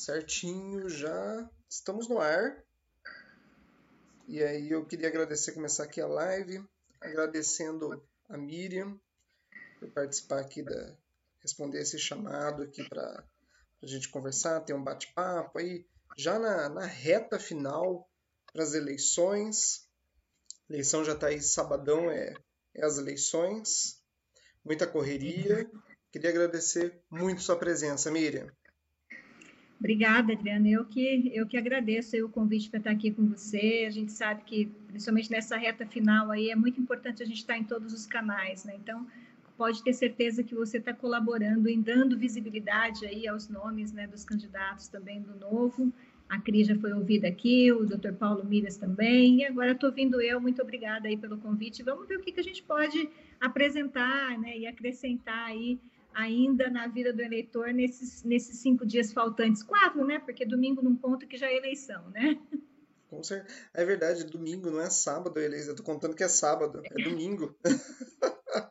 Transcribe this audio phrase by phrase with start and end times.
[0.00, 2.64] Certinho, já estamos no ar.
[4.26, 6.64] E aí eu queria agradecer, começar aqui a live,
[6.98, 8.98] agradecendo a Miriam
[9.78, 10.96] por participar aqui da
[11.40, 13.22] responder esse chamado aqui para
[13.82, 15.86] a gente conversar, ter um bate-papo aí,
[16.16, 18.10] já na, na reta final
[18.54, 19.86] para as eleições.
[20.70, 22.32] A eleição já está aí, sabadão é,
[22.74, 24.02] é as eleições,
[24.64, 25.70] muita correria.
[26.10, 28.50] Queria agradecer muito sua presença, Miriam.
[29.80, 30.68] Obrigada, Adriana.
[30.68, 33.86] Eu que, eu que agradeço o convite para estar aqui com você.
[33.88, 37.56] A gente sabe que, principalmente nessa reta final aí, é muito importante a gente estar
[37.56, 38.74] em todos os canais, né?
[38.76, 39.06] Então,
[39.56, 44.22] pode ter certeza que você está colaborando em dando visibilidade aí aos nomes né, dos
[44.22, 45.90] candidatos também do Novo.
[46.28, 48.12] A Cris já foi ouvida aqui, o Dr.
[48.12, 50.38] Paulo Miras também, e agora estou vindo eu.
[50.40, 51.82] Muito obrigada aí pelo convite.
[51.82, 53.08] Vamos ver o que, que a gente pode
[53.40, 55.78] apresentar né, e acrescentar aí
[56.14, 59.62] ainda na vida do eleitor nesses, nesses cinco dias faltantes.
[59.62, 60.18] Quatro, né?
[60.18, 62.38] Porque domingo não conta que já é eleição, né?
[63.08, 63.58] Com certeza.
[63.74, 65.72] É verdade, domingo não é sábado a eleição.
[65.72, 67.56] Eu tô contando que é sábado, é domingo.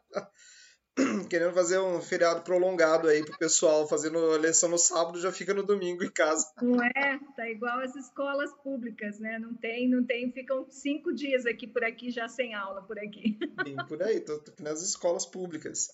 [1.30, 5.64] Querendo fazer um feriado prolongado aí pro pessoal, fazendo eleição no sábado, já fica no
[5.64, 6.52] domingo em casa.
[6.62, 7.20] Não é?
[7.36, 9.40] Tá igual as escolas públicas, né?
[9.40, 13.38] Não tem, não tem, ficam cinco dias aqui por aqui já sem aula por aqui.
[13.64, 15.90] Bem por aí, tô, tô nas escolas públicas.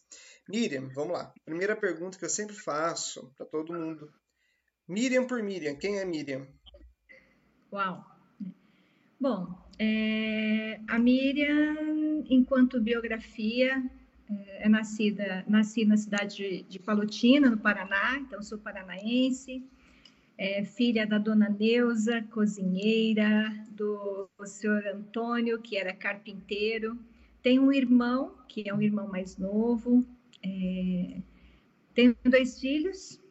[0.47, 1.33] Miriam, vamos lá.
[1.43, 4.11] Primeira pergunta que eu sempre faço para todo mundo.
[4.87, 6.47] Miriam por Miriam, quem é Miriam?
[7.71, 8.05] Uau!
[9.19, 9.47] Bom,
[9.79, 13.81] é, a Miriam, enquanto biografia,
[14.29, 19.63] é, é nascida, nasci na cidade de, Palotina, no Paraná, então sou paranaense,
[20.37, 26.97] é, filha da dona Neuza, cozinheira, do senhor Antônio, que era carpinteiro.
[27.41, 30.05] Tenho um irmão, que é um irmão mais novo,
[30.43, 31.21] é,
[31.93, 33.21] tenho dois filhos,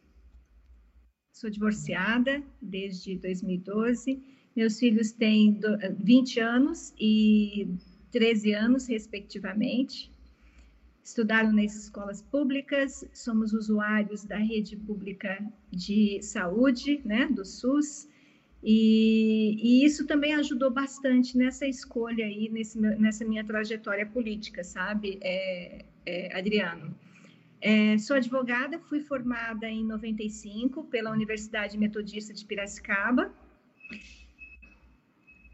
[1.31, 4.23] sou divorciada desde 2012.
[4.55, 5.59] Meus filhos têm
[5.99, 7.67] 20 anos e
[8.11, 10.14] 13 anos, respectivamente.
[11.05, 15.37] Estudaram nas escolas públicas, somos usuários da rede pública
[15.71, 18.09] de saúde, né, do SUS,
[18.63, 25.19] e, e, isso também ajudou bastante nessa escolha aí, nesse, nessa minha trajetória política, sabe,
[25.21, 26.97] é, é, Adriano?
[27.61, 33.31] É, sou advogada, fui formada em 95 pela Universidade Metodista de Piracicaba,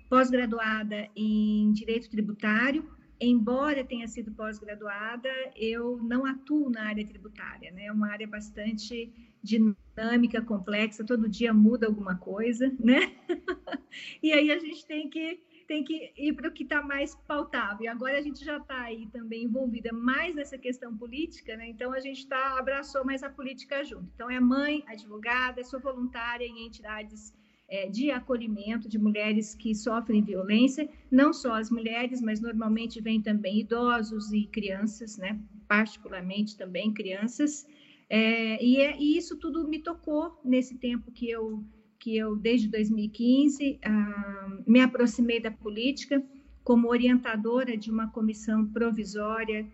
[0.09, 3.00] pós-graduada em Direito Tributário.
[3.23, 7.85] Embora tenha sido pós-graduada, eu não atuo na área tributária, né?
[7.85, 13.15] É uma área bastante dinâmica, complexa, todo dia muda alguma coisa, né?
[14.23, 17.85] e aí a gente tem que tem que ir para o que está mais pautável.
[17.85, 21.69] E agora a gente já está aí também envolvida mais nessa questão política, né?
[21.69, 24.11] Então a gente tá, abraçou mais a política junto.
[24.13, 27.33] Então é mãe, advogada, sou voluntária em entidades
[27.71, 33.21] é, de acolhimento de mulheres que sofrem violência, não só as mulheres, mas normalmente vem
[33.21, 35.39] também idosos e crianças, né?
[35.69, 37.65] Particularmente também crianças.
[38.09, 41.63] É, e, é, e isso tudo me tocou nesse tempo que eu
[41.97, 46.21] que eu, desde 2015, ah, me aproximei da política
[46.63, 49.67] como orientadora de uma comissão provisória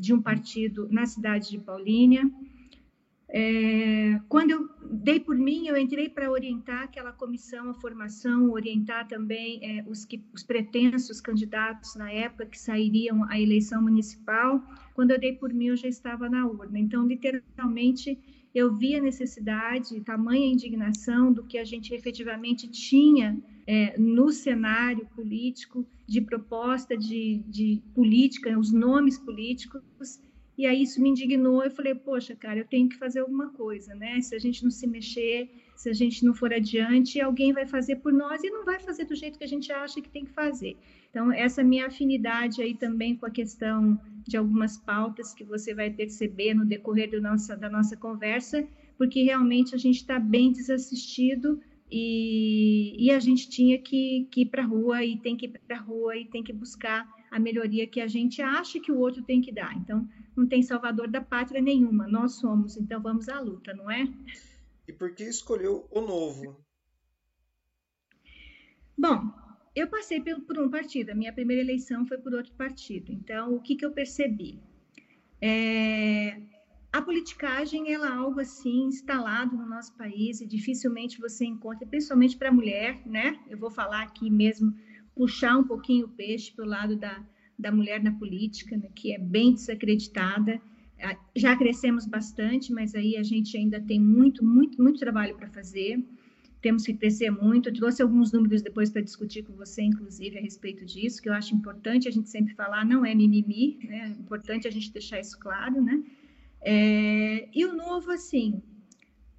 [0.00, 2.24] de um partido na cidade de Paulínia.
[3.28, 9.08] É, quando eu dei por mim, eu entrei para orientar aquela comissão, a formação, orientar
[9.08, 14.62] também é, os, que, os pretensos candidatos na época que sairiam à eleição municipal.
[14.94, 16.78] Quando eu dei por mim, eu já estava na urna.
[16.78, 18.18] Então, literalmente,
[18.54, 23.36] eu vi a necessidade, tamanha indignação do que a gente efetivamente tinha
[23.66, 30.20] é, no cenário político, de proposta de, de política, os nomes políticos,
[30.56, 31.64] e aí isso me indignou.
[31.64, 34.20] Eu falei, poxa, cara, eu tenho que fazer alguma coisa, né?
[34.20, 37.96] Se a gente não se mexer, se a gente não for adiante, alguém vai fazer
[37.96, 40.32] por nós e não vai fazer do jeito que a gente acha que tem que
[40.32, 40.76] fazer.
[41.10, 45.90] Então, essa minha afinidade aí também com a questão de algumas pautas que você vai
[45.90, 48.66] perceber no decorrer do nossa, da nossa conversa,
[48.96, 51.60] porque realmente a gente está bem desassistido
[51.96, 55.60] e, e, a gente tinha que, que ir para a rua e tem que ir
[55.64, 58.98] para a rua e tem que buscar a melhoria que a gente acha que o
[58.98, 59.72] outro tem que dar.
[59.76, 60.04] Então,
[60.36, 64.12] não tem salvador da pátria nenhuma, nós somos, então vamos à luta, não é?
[64.88, 66.56] E por que escolheu o novo?
[68.98, 69.30] Bom,
[69.72, 73.12] eu passei por um partido, a minha primeira eleição foi por outro partido.
[73.12, 74.60] Então, o que, que eu percebi?
[75.40, 76.40] É,
[76.94, 82.36] a politicagem ela é algo assim instalado no nosso país e dificilmente você encontra, principalmente
[82.36, 83.36] para a mulher, né?
[83.50, 84.72] Eu vou falar aqui mesmo,
[85.12, 87.20] puxar um pouquinho o peixe para o lado da,
[87.58, 90.62] da mulher na política, né, que é bem desacreditada.
[91.34, 96.00] Já crescemos bastante, mas aí a gente ainda tem muito, muito, muito trabalho para fazer.
[96.62, 97.70] temos que crescer muito.
[97.70, 101.34] Eu trouxe alguns números depois para discutir com você, inclusive, a respeito disso, que eu
[101.34, 104.14] acho importante a gente sempre falar, não é mimimi, né?
[104.16, 106.00] É importante a gente deixar isso claro, né?
[106.64, 108.62] É, e o novo, assim,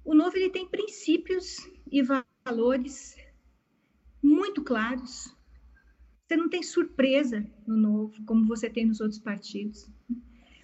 [0.04, 1.56] o novo ele tem princípios
[1.90, 3.16] e valores
[4.22, 5.34] muito claros.
[6.24, 9.90] Você não tem surpresa no novo, como você tem nos outros partidos.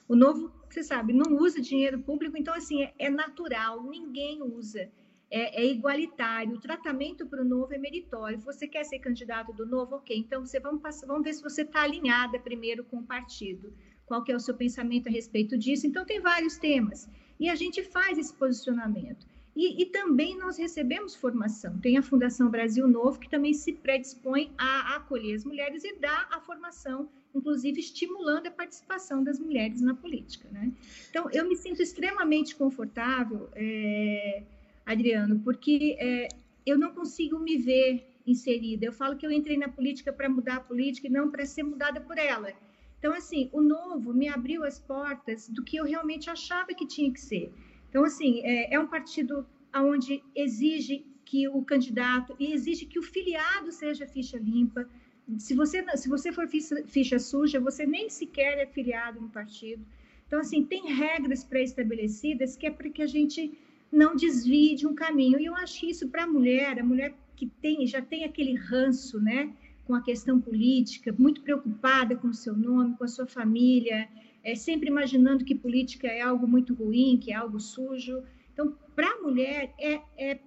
[0.09, 4.91] O novo, você sabe, não usa dinheiro público, então, assim, é, é natural, ninguém usa
[5.32, 8.38] é, é igualitário, o tratamento para o novo é meritório.
[8.41, 9.97] Você quer ser candidato do novo?
[9.97, 13.73] Ok, então você vamos, passar, vamos ver se você está alinhada primeiro com o partido.
[14.12, 15.87] Qual que é o seu pensamento a respeito disso?
[15.87, 17.09] Então, tem vários temas.
[17.41, 19.26] E a gente faz esse posicionamento.
[19.56, 21.79] E, e, também nós recebemos formação.
[21.79, 26.29] Tem a Fundação Brasil Novo, que também se predispõe a acolher as mulheres e dar
[26.31, 30.47] a formação, inclusive estimulando a participação das mulheres na política.
[30.53, 30.70] Né?
[31.09, 33.49] Então, eu me sinto extremamente confortável.
[33.55, 34.43] É
[34.85, 36.29] Adriano, porque é,
[36.67, 38.85] eu não consigo me ver inserida.
[38.85, 41.62] Eu falo que eu entrei na política para mudar a política e não para ser
[41.62, 42.53] mudada por ela.
[43.02, 47.12] Então, assim, o novo me abriu as portas do que eu realmente achava que tinha
[47.12, 47.52] que ser.
[47.88, 49.44] Então, assim, é, é um partido
[49.75, 54.88] onde exige que o candidato e exige que o filiado seja ficha limpa.
[55.37, 59.84] Se você, se você for ficha, ficha suja, você nem sequer é filiado no partido.
[60.28, 63.58] Então, assim, tem regras pré-estabelecidas que é para que a gente
[63.90, 65.40] não desvie de um caminho.
[65.40, 69.20] E eu acho isso para a mulher, a mulher que tem, já tem aquele ranço,
[69.20, 69.52] né,
[69.87, 74.08] com a questão política, muito preocupada com o seu nome, com a sua família,
[74.44, 78.23] é, sempre imaginando que política é algo muito ruim, que é algo sujo.
[78.52, 80.40] Então, para a mulher, é, é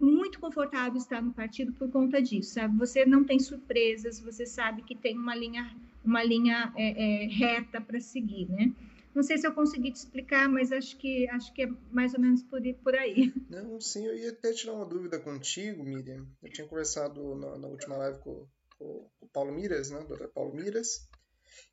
[0.00, 2.76] muito confortável estar no partido por conta disso, sabe?
[2.78, 5.74] Você não tem surpresas, você sabe que tem uma linha,
[6.04, 8.72] uma linha é, é, reta para seguir, né?
[9.14, 12.20] Não sei se eu consegui te explicar, mas acho que acho que é mais ou
[12.20, 13.32] menos por, por aí.
[13.50, 16.24] Não, sim, eu ia até tirar uma dúvida contigo, Miriam.
[16.40, 18.46] Eu tinha conversado na, na última live com,
[18.80, 21.08] o Paulo Miras, né, doutor Paulo Miras,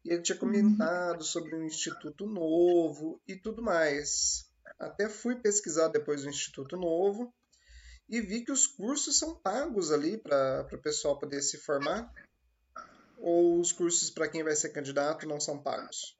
[0.04, 1.26] e ele tinha comentado uhum.
[1.26, 4.50] sobre um instituto novo e tudo mais.
[4.80, 7.34] Até fui pesquisar depois do Instituto Novo
[8.10, 12.12] e vi que os cursos são pagos ali para o pessoal poder se formar.
[13.18, 16.18] Ou os cursos para quem vai ser candidato não são pagos?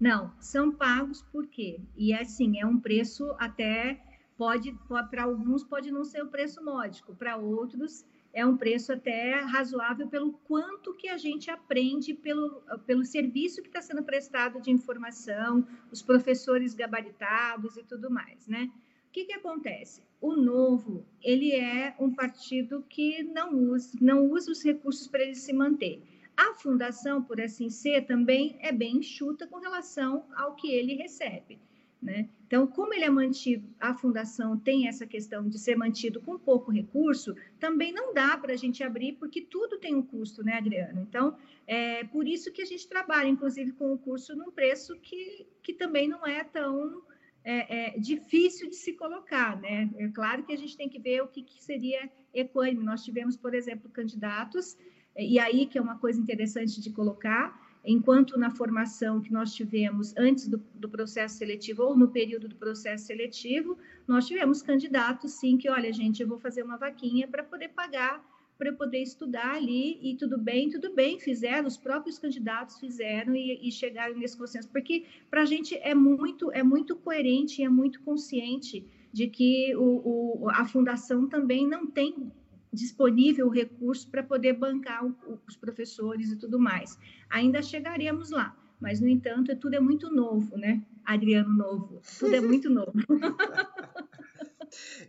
[0.00, 1.80] Não, são pagos por quê?
[1.96, 4.02] E assim, é um preço até
[4.36, 8.92] pode, pode para alguns pode não ser o preço módico, para outros é um preço
[8.92, 14.60] até razoável pelo quanto que a gente aprende pelo, pelo serviço que está sendo prestado
[14.60, 18.70] de informação, os professores gabaritados e tudo mais, né?
[19.08, 20.02] O que, que acontece?
[20.18, 25.34] O Novo, ele é um partido que não usa, não usa os recursos para ele
[25.34, 26.02] se manter.
[26.34, 31.58] A fundação, por assim ser, também é bem enxuta com relação ao que ele recebe.
[32.02, 32.28] Né?
[32.46, 36.72] Então, como ele é mantido, a fundação tem essa questão de ser mantido com pouco
[36.72, 41.00] recurso, também não dá para a gente abrir, porque tudo tem um custo, né, Adriano?
[41.00, 45.46] Então, é por isso que a gente trabalha, inclusive, com o curso num preço que,
[45.62, 47.02] que também não é tão
[47.44, 49.88] é, é, difícil de se colocar, né?
[49.96, 52.84] É claro que a gente tem que ver o que, que seria equânime.
[52.84, 54.76] Nós tivemos, por exemplo, candidatos
[55.16, 60.14] e aí que é uma coisa interessante de colocar, enquanto na formação que nós tivemos
[60.16, 65.56] antes do, do, processo seletivo ou no período do processo seletivo, nós tivemos candidatos, sim,
[65.56, 68.24] que, olha, gente, eu vou fazer uma vaquinha para poder pagar,
[68.56, 73.34] para eu poder estudar ali, e tudo bem, tudo bem, fizeram, os próprios candidatos fizeram
[73.34, 77.64] e, e chegaram nesse consenso, porque para a gente é muito, é muito coerente e
[77.64, 82.30] é muito consciente de que o, o, a fundação também não tem
[82.72, 86.98] disponível o recurso para poder bancar o, os professores e tudo mais.
[87.28, 90.84] Ainda chegaremos lá, mas, no entanto, tudo é muito novo, né?
[91.04, 92.92] Adriano Novo, tudo é muito novo.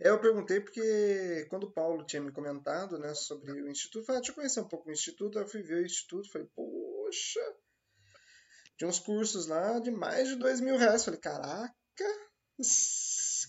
[0.00, 4.18] É, eu perguntei porque quando o Paulo tinha me comentado né, sobre o Instituto, falei,
[4.18, 7.40] ah, deixa eu conhecer um pouco o Instituto, eu fui ver o Instituto, falei, poxa,
[8.76, 11.04] tinha uns cursos lá de mais de dois mil reais.
[11.04, 11.74] Falei, caraca,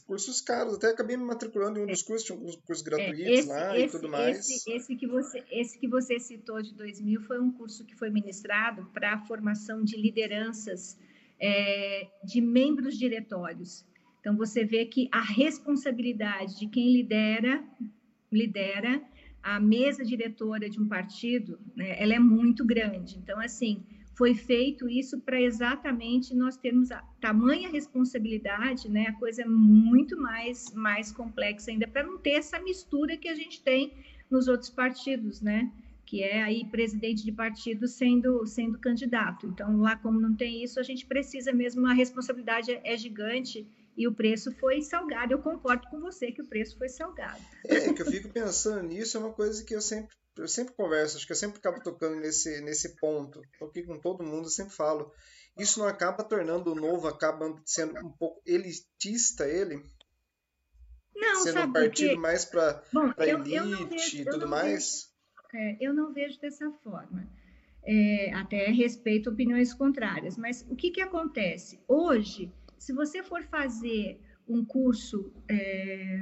[0.06, 0.76] cursos caros.
[0.76, 3.48] Até acabei me matriculando em um dos cursos, tinha alguns cursos é, gratuitos é, esse,
[3.48, 4.40] lá esse, e tudo mais.
[4.40, 8.10] Esse, esse, que você, esse que você citou de 2000 foi um curso que foi
[8.10, 10.98] ministrado para a formação de lideranças
[11.40, 13.86] é, de membros diretórios.
[14.20, 17.64] Então, você vê que a responsabilidade de quem lidera,
[18.32, 19.02] lidera
[19.44, 23.18] a mesa diretora de um partido, né, ela é muito grande.
[23.20, 23.84] Então, assim,
[24.16, 29.08] foi feito isso para exatamente nós termos a tamanha responsabilidade, né?
[29.08, 33.36] A coisa é muito mais mais complexa ainda para não ter essa mistura que a
[33.36, 33.94] gente tem
[34.32, 35.70] nos outros partidos, né?
[36.06, 39.48] Que é aí presidente de partido sendo sendo candidato.
[39.48, 43.68] Então lá como não tem isso, a gente precisa mesmo a responsabilidade é, é gigante
[43.98, 45.34] e o preço foi salgado.
[45.34, 47.42] Eu concordo com você que o preço foi salgado.
[47.66, 51.18] É, que eu fico pensando nisso, é uma coisa que eu sempre, eu sempre converso,
[51.18, 54.74] acho que eu sempre acabo tocando nesse, nesse ponto, porque com todo mundo eu sempre
[54.74, 55.12] falo.
[55.58, 59.82] Isso não acaba tornando o novo, acaba sendo um pouco elitista ele?
[61.16, 62.84] Não, sendo um partido mais para
[63.18, 65.10] elite e tudo mais?
[65.54, 67.26] Vejo, é, eu não vejo dessa forma.
[67.88, 71.80] É, até respeito opiniões contrárias, mas o que, que acontece?
[71.88, 76.20] Hoje, se você for fazer um curso é,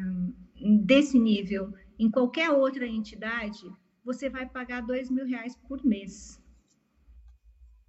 [0.85, 3.63] desse nível em qualquer outra entidade,
[4.03, 6.41] você vai pagar dois mil reais por mês.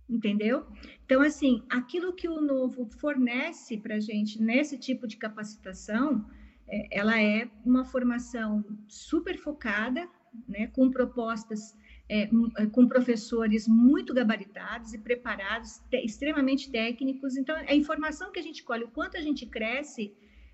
[0.08, 0.66] Entendeu?
[1.04, 6.26] Então, assim, aquilo que o novo fornece para a gente nesse tipo de capacitação,
[6.68, 10.08] é, ela é uma formação super focada,
[10.48, 11.74] né, com propostas,
[12.08, 12.28] é,
[12.58, 17.36] é, com professores muito gabaritados e preparados, te, extremamente técnicos.
[17.36, 20.12] Então, a informação que a gente colhe, o quanto a gente cresce,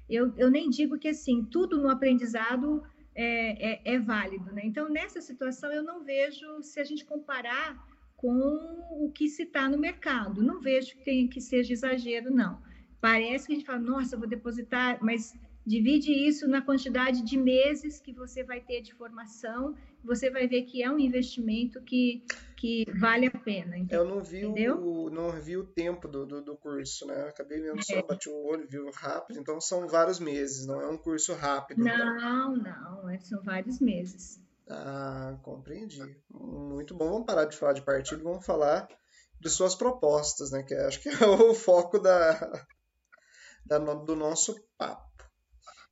[0.08, 2.82] eu, eu nem digo que, assim, tudo no aprendizado
[3.14, 4.62] é, é, é válido, né?
[4.64, 7.76] Então, nessa situação, eu não vejo, se a gente comparar
[8.16, 8.30] com
[9.02, 12.60] o que se está no mercado, não vejo que, tem, que seja exagero, não.
[13.00, 15.34] Parece que a gente fala, nossa, vou depositar, mas
[15.66, 20.62] Divide isso na quantidade de meses que você vai ter de formação, você vai ver
[20.62, 22.24] que é um investimento que,
[22.60, 23.74] que vale a pena.
[23.88, 27.28] Eu não vi, o, não vi o tempo do, do, do curso, né?
[27.28, 28.02] acabei vendo só, é.
[28.02, 31.82] bati o olho, viu rápido, então são vários meses, não é um curso rápido.
[31.82, 32.56] Não, então.
[32.56, 34.38] não, é, são vários meses.
[34.68, 36.00] Ah, compreendi.
[36.30, 37.10] Muito bom.
[37.10, 38.86] Vamos parar de falar de partido, vamos falar
[39.40, 40.62] de suas propostas, né?
[40.62, 42.66] Que acho que é o foco da,
[43.64, 45.10] da do nosso papo.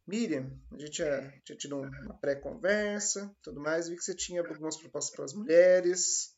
[0.06, 4.78] Miriam, a gente já tinha tido uma pré-conversa, tudo mais, vi que você tinha algumas
[4.78, 6.34] propostas para as mulheres,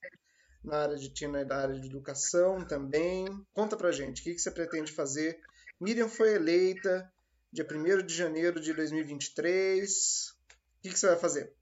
[0.62, 3.26] na área de tinha na área de educação também.
[3.52, 5.40] Conta pra gente, o que, que você pretende fazer?
[5.80, 7.10] Miriam foi eleita
[7.52, 10.30] dia 1 de janeiro de 2023.
[10.30, 11.52] O que, que você vai fazer?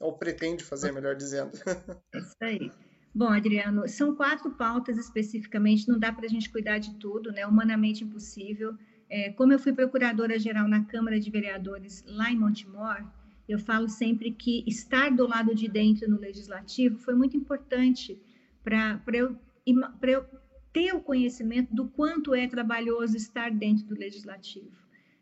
[0.00, 1.52] Ou pretende fazer, melhor dizendo.
[2.12, 2.72] É isso aí.
[3.14, 7.46] Bom, Adriano, são quatro pautas especificamente, não dá para a gente cuidar de tudo, né?
[7.46, 8.76] Humanamente impossível.
[9.08, 13.04] É, como eu fui procuradora-geral na Câmara de Vereadores lá em Montemor,
[13.48, 18.20] eu falo sempre que estar do lado de dentro no legislativo foi muito importante
[18.64, 20.24] para eu, eu
[20.72, 24.72] ter o conhecimento do quanto é trabalhoso estar dentro do legislativo.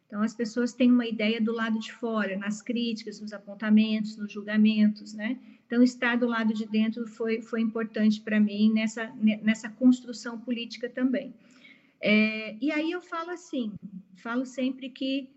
[0.07, 4.31] Então, as pessoas têm uma ideia do lado de fora, nas críticas, nos apontamentos, nos
[4.31, 5.39] julgamentos, né?
[5.67, 9.11] Então, estar do lado de dentro foi, foi importante para mim nessa,
[9.43, 11.35] nessa construção política também.
[11.99, 13.73] É, e aí eu falo assim,
[14.17, 15.31] falo sempre que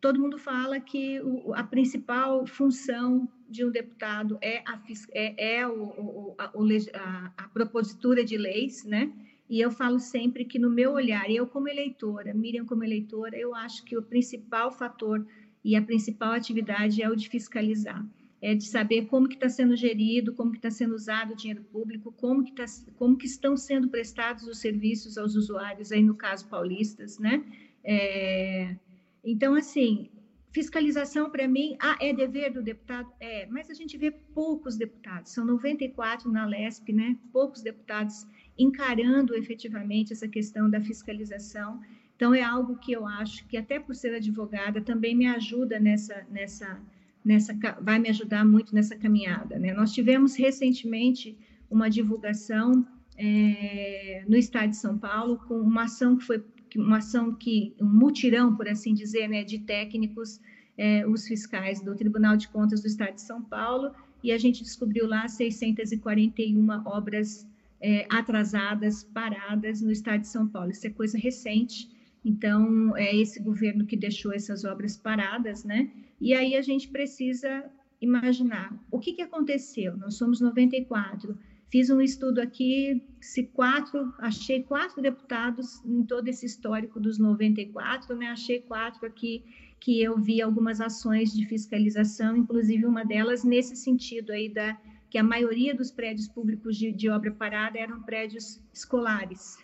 [0.00, 4.80] todo mundo fala que o, a principal função de um deputado é a,
[5.12, 9.12] é, é o, o, a, a, a, propositura de leis, né?
[9.48, 13.54] E eu falo sempre que no meu olhar, eu como eleitora, Miriam como eleitora, eu
[13.54, 15.26] acho que o principal fator
[15.64, 18.06] e a principal atividade é o de fiscalizar
[18.42, 21.62] é, de saber como que está sendo gerido, como que está sendo usado o dinheiro
[21.64, 22.64] público, como que, tá,
[22.96, 27.44] como que estão sendo prestados os serviços aos usuários, aí no caso paulistas, né?
[27.84, 28.74] É,
[29.22, 30.08] então, assim,
[30.52, 33.10] fiscalização para mim, ah, é dever do deputado?
[33.20, 37.16] É, mas a gente vê poucos deputados, são 94 na LESP, né?
[37.32, 38.26] Poucos deputados
[38.58, 41.80] encarando efetivamente essa questão da fiscalização.
[42.16, 46.26] Então, é algo que eu acho que, até por ser advogada, também me ajuda nessa,
[46.30, 46.78] nessa
[47.24, 49.58] nessa vai me ajudar muito nessa caminhada.
[49.58, 49.72] Né?
[49.72, 51.36] Nós tivemos recentemente
[51.70, 56.42] uma divulgação é, no Estado de São Paulo com uma ação que foi
[56.78, 60.40] uma ação que um mutirão, por assim dizer, né, de técnicos,
[60.76, 64.62] é, os fiscais do Tribunal de Contas do Estado de São Paulo, e a gente
[64.62, 67.48] descobriu lá 641 obras
[67.80, 70.70] é, atrasadas, paradas no Estado de São Paulo.
[70.70, 71.90] Isso é coisa recente.
[72.24, 75.90] Então, é esse governo que deixou essas obras paradas, né?
[76.20, 77.64] E aí a gente precisa
[78.00, 79.96] imaginar o que, que aconteceu.
[79.96, 81.36] Nós somos 94.
[81.70, 88.16] Fiz um estudo aqui, se quatro, achei quatro deputados em todo esse histórico dos 94,
[88.16, 88.26] né?
[88.26, 89.44] Achei quatro aqui
[89.78, 94.76] que eu vi algumas ações de fiscalização, inclusive uma delas nesse sentido aí da
[95.08, 99.56] que a maioria dos prédios públicos de, de obra parada eram prédios escolares.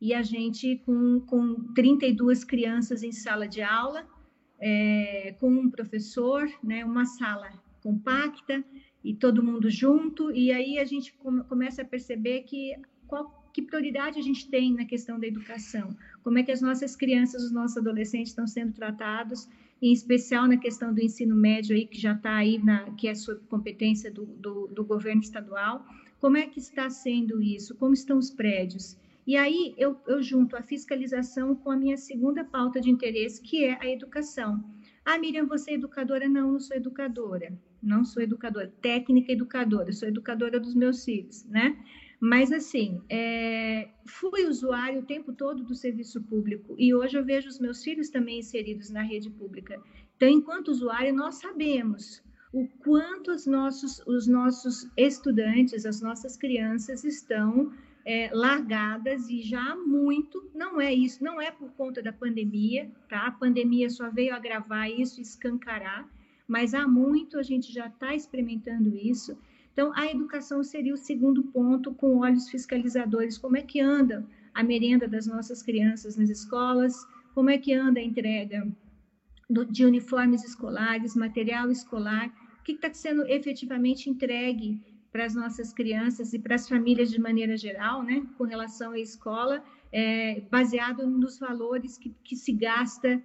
[0.00, 4.06] E a gente com, com 32 crianças em sala de aula,
[4.58, 7.50] é, com um professor, né, uma sala
[7.82, 8.64] compacta
[9.04, 11.14] e todo mundo junto, e aí a gente
[11.48, 12.74] começa a perceber que
[13.06, 16.94] qual, que prioridade a gente tem na questão da educação, como é que as nossas
[16.96, 19.48] crianças, os nossos adolescentes estão sendo tratados,
[19.80, 23.14] em especial na questão do ensino médio aí que já está aí na que é
[23.14, 25.84] sob competência do, do, do governo estadual,
[26.20, 30.56] como é que está sendo isso, como estão os prédios E aí eu, eu junto
[30.56, 34.62] a fiscalização com a minha segunda pauta de interesse, que é a educação.
[35.04, 36.28] Ah, Miriam, você é educadora?
[36.28, 37.52] Não, não sou educadora.
[37.82, 41.76] Não sou educadora, técnica educadora, sou educadora dos meus filhos, né?
[42.20, 47.48] Mas, assim, é, fui usuário o tempo todo do serviço público e hoje eu vejo
[47.48, 49.82] os meus filhos também inseridos na rede pública.
[50.16, 52.22] Então, enquanto usuário, nós sabemos
[52.52, 57.72] o quanto os nossos, os nossos estudantes, as nossas crianças estão
[58.04, 62.90] é, largadas e já há muito, não é isso, não é por conta da pandemia,
[63.08, 63.26] tá?
[63.26, 66.08] A pandemia só veio agravar isso, escancarar,
[66.52, 69.38] mas há muito a gente já está experimentando isso.
[69.72, 73.38] Então, a educação seria o segundo ponto, com olhos fiscalizadores.
[73.38, 76.94] Como é que anda a merenda das nossas crianças nas escolas?
[77.34, 78.70] Como é que anda a entrega
[79.70, 82.28] de uniformes escolares, material escolar?
[82.60, 84.78] O que está sendo efetivamente entregue
[85.10, 88.98] para as nossas crianças e para as famílias de maneira geral, né, com relação à
[88.98, 93.22] escola, é, baseado nos valores que, que se gasta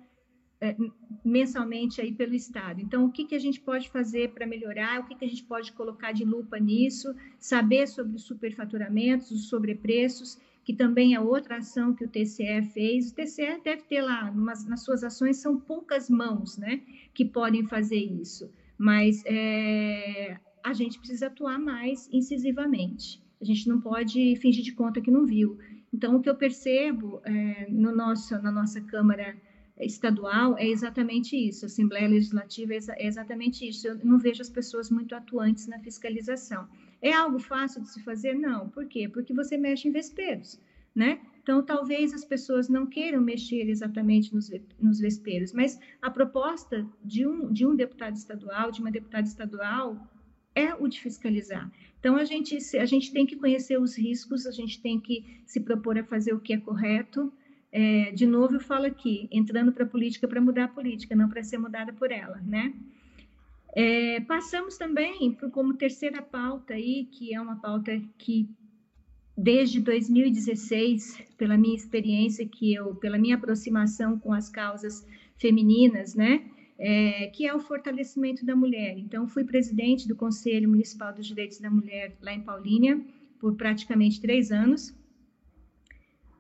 [1.24, 2.82] mensalmente aí pelo Estado.
[2.82, 5.00] Então, o que, que a gente pode fazer para melhorar?
[5.00, 7.14] O que, que a gente pode colocar de lupa nisso?
[7.40, 13.12] Saber sobre os superfaturamentos, os sobrepreços, que também é outra ação que o TCE fez.
[13.12, 16.82] O TCE deve ter lá, nas suas ações, são poucas mãos né,
[17.14, 23.22] que podem fazer isso, mas é, a gente precisa atuar mais incisivamente.
[23.40, 25.58] A gente não pode fingir de conta que não viu.
[25.94, 29.38] Então, o que eu percebo é, no nosso, na nossa Câmara
[29.86, 33.88] estadual é exatamente isso, a Assembleia Legislativa é exatamente isso.
[33.88, 36.68] Eu não vejo as pessoas muito atuantes na fiscalização.
[37.02, 38.34] É algo fácil de se fazer?
[38.34, 38.70] Não.
[38.70, 39.08] Por quê?
[39.08, 40.60] Porque você mexe em vesperos,
[40.96, 41.20] né?
[41.44, 47.26] Então, talvez as pessoas não queiram mexer exatamente nos, nos vesperos, mas a proposta de
[47.26, 49.98] um, de um deputado estadual, de uma deputada estadual,
[50.54, 51.72] é o de fiscalizar.
[52.00, 55.60] Então, a gente, a gente tem que conhecer os riscos, a gente tem que se
[55.60, 57.32] propor a fazer o que é correto,
[57.72, 61.30] é, de novo eu falo aqui, entrando para a política para mudar a política, não
[61.30, 62.74] para ser mudada por ela, né?
[63.76, 68.50] É, passamos também por, como terceira pauta aí, que é uma pauta que
[69.38, 75.06] desde 2016, pela minha experiência, que eu, pela minha aproximação com as causas
[75.38, 76.44] femininas, né,
[76.80, 78.98] é, que é o fortalecimento da mulher.
[78.98, 83.00] Então, fui presidente do Conselho Municipal dos Direitos da Mulher lá em Paulínia
[83.40, 84.96] por praticamente três anos.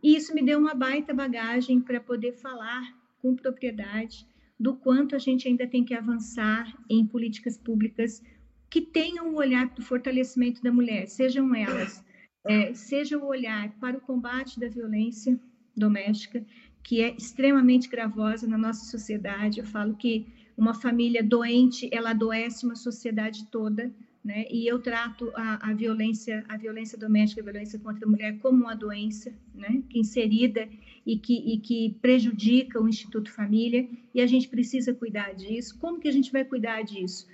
[0.01, 4.27] E isso me deu uma baita bagagem para poder falar com propriedade
[4.59, 8.21] do quanto a gente ainda tem que avançar em políticas públicas
[8.69, 12.03] que tenham o olhar para o fortalecimento da mulher, sejam elas,
[12.45, 15.39] é, seja o olhar para o combate da violência
[15.75, 16.45] doméstica,
[16.83, 19.59] que é extremamente gravosa na nossa sociedade.
[19.59, 20.25] Eu falo que
[20.57, 23.93] uma família doente, ela adoece uma sociedade toda,
[24.27, 24.45] né?
[24.51, 28.65] E eu trato a, a, violência, a violência doméstica, a violência contra a mulher como
[28.65, 29.81] uma doença, né?
[29.89, 30.67] Que inserida
[31.05, 35.79] e que, e que prejudica o Instituto Família e a gente precisa cuidar disso.
[35.79, 37.25] Como que a gente vai cuidar disso?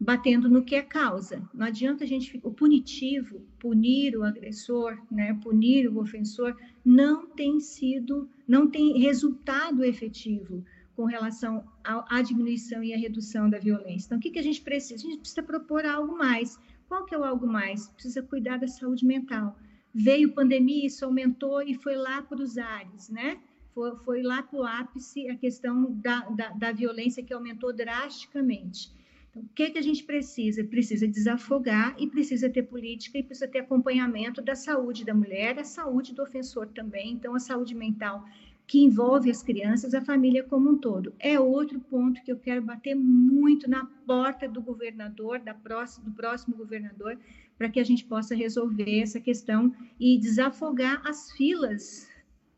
[0.00, 1.46] Batendo no que é causa.
[1.52, 5.38] Não adianta a gente o punitivo, punir o agressor, né?
[5.42, 10.64] Punir o ofensor, não tem sido, não tem resultado efetivo
[11.00, 14.04] com relação à diminuição e à redução da violência.
[14.04, 14.96] Então, o que, que a gente precisa?
[14.96, 16.58] A gente precisa propor algo mais.
[16.86, 17.88] Qual que é o algo mais?
[17.88, 19.56] Precisa cuidar da saúde mental.
[19.94, 23.38] Veio pandemia, isso aumentou e foi lá para os ares, né?
[23.74, 28.92] Foi, foi lá para o ápice a questão da, da, da, violência que aumentou drasticamente.
[29.30, 30.62] Então, o que, que a gente precisa?
[30.64, 35.64] Precisa desafogar e precisa ter política e precisa ter acompanhamento da saúde da mulher, da
[35.64, 37.12] saúde do ofensor também.
[37.12, 38.22] Então, a saúde mental
[38.70, 41.12] que envolve as crianças, a família como um todo.
[41.18, 46.14] É outro ponto que eu quero bater muito na porta do governador, da próxima, do
[46.14, 47.18] próximo governador,
[47.58, 52.08] para que a gente possa resolver essa questão e desafogar as filas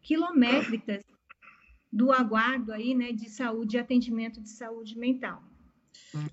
[0.03, 1.03] quilométricas
[1.91, 5.43] do aguardo aí, né, de saúde, de atendimento de saúde mental.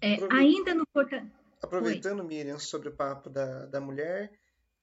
[0.01, 0.85] É, ainda no
[1.63, 2.27] Aproveitando, Oi.
[2.27, 4.29] Miriam, sobre o papo da, da mulher,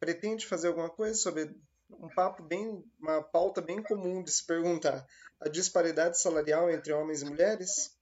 [0.00, 1.54] pretende fazer alguma coisa sobre
[1.90, 5.06] um papo bem, uma pauta bem comum de se perguntar:
[5.40, 7.96] a disparidade salarial entre homens e mulheres?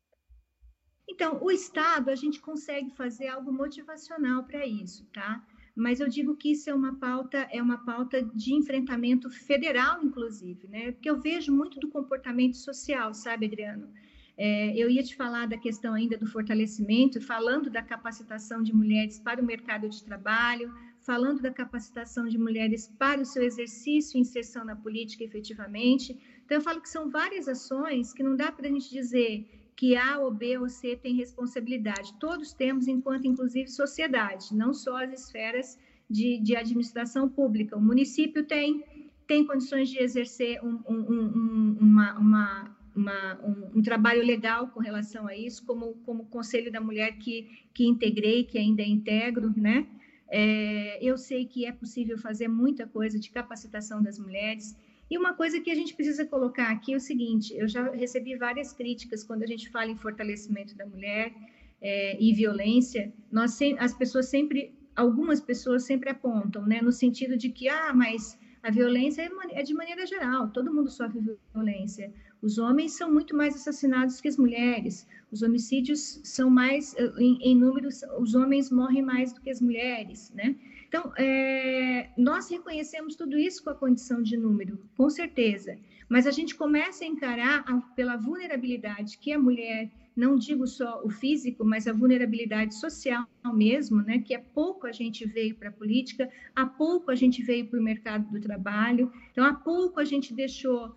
[1.08, 5.44] Então, o Estado, a gente consegue fazer algo motivacional para isso, tá?
[5.76, 10.68] Mas eu digo que isso é uma pauta, é uma pauta de enfrentamento federal, inclusive,
[10.68, 10.92] né?
[10.92, 13.92] Porque eu vejo muito do comportamento social, sabe, Adriano?
[14.36, 19.18] É, eu ia te falar da questão ainda do fortalecimento, falando da capacitação de mulheres
[19.18, 20.72] para o mercado de trabalho,
[21.04, 26.18] falando da capacitação de mulheres para o seu exercício e inserção na política efetivamente.
[26.44, 29.96] Então, eu falo que são várias ações que não dá para a gente dizer que
[29.96, 32.14] A ou B ou C tem responsabilidade.
[32.18, 37.76] Todos temos, enquanto inclusive sociedade, não só as esferas de, de administração pública.
[37.76, 38.84] O município tem,
[39.26, 43.40] tem condições de exercer um, um, um, uma, uma, uma,
[43.74, 48.44] um, trabalho legal com relação a isso, como, como Conselho da Mulher que, que integrei,
[48.44, 49.86] que ainda integro, né?
[50.28, 54.76] É, eu sei que é possível fazer muita coisa de capacitação das mulheres.
[55.10, 58.36] E uma coisa que a gente precisa colocar aqui é o seguinte: eu já recebi
[58.36, 61.32] várias críticas quando a gente fala em fortalecimento da mulher
[61.80, 63.12] é, e violência.
[63.30, 68.38] Nós, as pessoas sempre, algumas pessoas sempre apontam, né, no sentido de que, ah, mas
[68.62, 71.20] a violência é, é de maneira geral, todo mundo sofre
[71.52, 72.12] violência.
[72.44, 75.08] Os homens são muito mais assassinados que as mulheres.
[75.32, 80.30] Os homicídios são mais, em, em números, os homens morrem mais do que as mulheres,
[80.34, 80.54] né?
[80.86, 85.78] Então, é, nós reconhecemos tudo isso com a condição de número, com certeza.
[86.06, 91.02] Mas a gente começa a encarar a, pela vulnerabilidade que a mulher não digo só
[91.04, 94.18] o físico, mas a vulnerabilidade social mesmo, né?
[94.20, 97.78] Que há pouco a gente veio para a política, há pouco a gente veio para
[97.78, 100.94] o mercado do trabalho, então há pouco a gente deixou,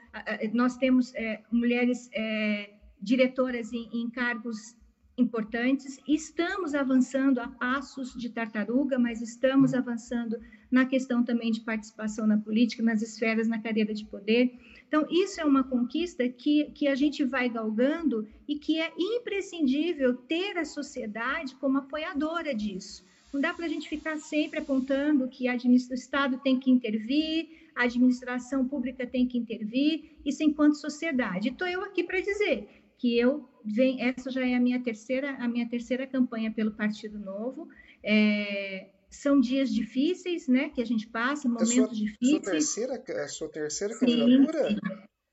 [0.54, 4.76] nós temos é, mulheres é, diretoras em, em cargos
[5.18, 6.00] importantes.
[6.08, 10.38] Estamos avançando a passos de tartaruga, mas estamos avançando
[10.70, 14.52] na questão também de participação na política, nas esferas, na cadeira de poder.
[14.88, 20.16] Então, isso é uma conquista que, que a gente vai galgando e que é imprescindível
[20.16, 23.06] ter a sociedade como apoiadora disso.
[23.34, 27.84] Não dá para a gente ficar sempre apontando que o Estado tem que intervir, a
[27.84, 31.50] administração pública tem que intervir, isso enquanto sociedade.
[31.50, 35.48] Estou eu aqui para dizer que eu venho, essa já é a minha terceira, a
[35.48, 37.68] minha terceira campanha pelo Partido Novo.
[38.02, 42.44] É, são dias difíceis, né, que a gente passa, momentos sua, difíceis.
[42.44, 44.70] Sua terceira, a sua terceira sim, candidatura?
[44.70, 44.78] Sim.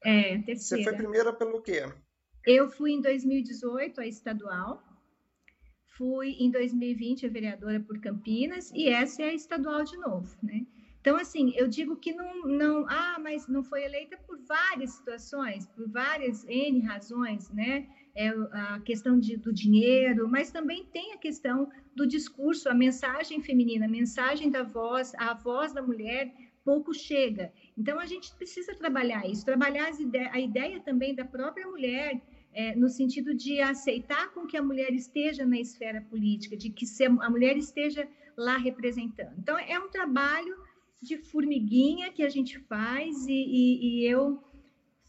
[0.04, 0.56] É, terceira.
[0.56, 1.82] Você foi primeira pelo quê?
[2.46, 4.82] Eu fui em 2018 a estadual,
[5.96, 10.66] fui em 2020 a vereadora por Campinas e essa é a estadual de novo, né?
[11.00, 15.66] Então, assim, eu digo que não, não, ah, mas não foi eleita por várias situações,
[15.66, 17.86] por várias N razões, né?
[18.14, 23.40] É a questão de, do dinheiro, mas também tem a questão do discurso, a mensagem
[23.40, 26.32] feminina, a mensagem da voz, a voz da mulher
[26.64, 27.52] pouco chega.
[27.76, 29.90] Então, a gente precisa trabalhar isso, trabalhar
[30.32, 32.20] a ideia também da própria mulher,
[32.52, 36.86] é, no sentido de aceitar com que a mulher esteja na esfera política, de que
[37.20, 39.34] a mulher esteja lá representando.
[39.38, 40.56] Então, é um trabalho
[41.02, 44.42] de formiguinha que a gente faz e, e, e eu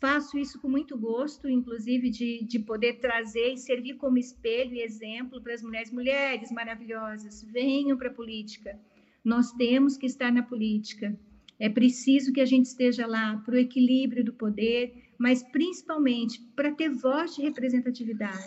[0.05, 4.83] faço isso com muito gosto, inclusive de, de poder trazer e servir como espelho e
[4.83, 5.91] exemplo para as mulheres.
[5.91, 8.79] Mulheres maravilhosas, venham para a política.
[9.23, 11.19] Nós temos que estar na política.
[11.59, 16.71] É preciso que a gente esteja lá para o equilíbrio do poder, mas principalmente para
[16.71, 18.45] ter voz de representatividade.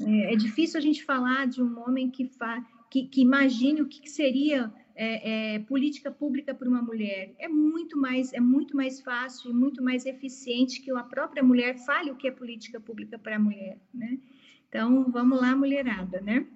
[0.00, 3.88] É, é, difícil a gente falar de um homem que, fa, que, que imagine o
[3.88, 7.34] que seria é, é, política pública para uma mulher.
[7.38, 11.78] É muito mais é muito mais fácil e muito mais eficiente que a própria mulher
[11.84, 14.18] fale o que é política pública para a mulher, né?
[14.68, 16.46] Então vamos lá, mulherada, né?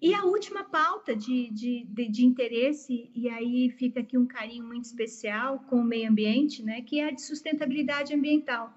[0.00, 4.64] E a última pauta de, de, de, de, interesse, e aí fica aqui um carinho
[4.64, 8.72] muito especial com o meio ambiente, né, que é a de sustentabilidade ambiental.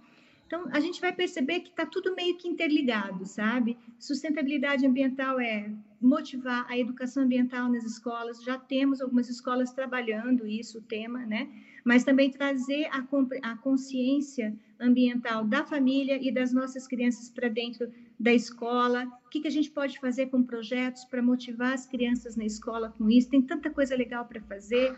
[0.51, 3.77] Então, a gente vai perceber que está tudo meio que interligado, sabe?
[3.97, 10.79] Sustentabilidade ambiental é motivar a educação ambiental nas escolas, já temos algumas escolas trabalhando isso,
[10.79, 11.47] o tema, né?
[11.85, 13.01] Mas também trazer a,
[13.43, 19.05] a consciência ambiental da família e das nossas crianças para dentro da escola.
[19.25, 22.93] O que, que a gente pode fazer com projetos para motivar as crianças na escola
[22.97, 23.29] com isso?
[23.29, 24.93] Tem tanta coisa legal para fazer.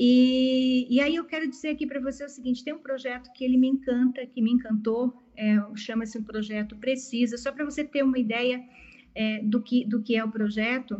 [0.00, 3.44] E, e aí eu quero dizer aqui para você o seguinte: tem um projeto que
[3.44, 8.04] ele me encanta, que me encantou, é, chama-se um projeto Precisa, só para você ter
[8.04, 8.64] uma ideia
[9.12, 10.96] é, do, que, do que é o projeto.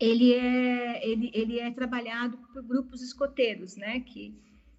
[0.00, 4.00] Ele é, ele, ele é trabalhado por grupos escoteiros, né?
[4.00, 4.34] Que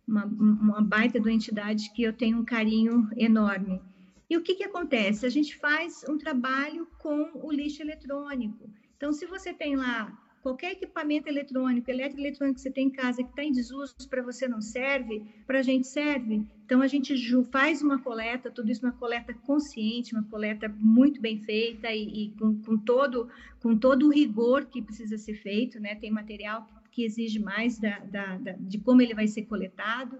[0.07, 3.79] uma, uma baita de entidade que eu tenho um carinho enorme.
[4.27, 5.25] E o que, que acontece?
[5.25, 8.69] A gente faz um trabalho com o lixo eletrônico.
[8.97, 13.29] Então, se você tem lá qualquer equipamento eletrônico, eletroeletrônico que você tem em casa que
[13.29, 16.43] está em desuso para você não serve, para a gente serve.
[16.65, 17.15] Então a gente
[17.51, 22.31] faz uma coleta, tudo isso uma coleta consciente, uma coleta muito bem feita e, e
[22.39, 23.29] com, com, todo
[23.61, 25.95] com todo o rigor que precisa ser feito, né?
[25.95, 30.19] Tem material que exige mais da, da, da de como ele vai ser coletado.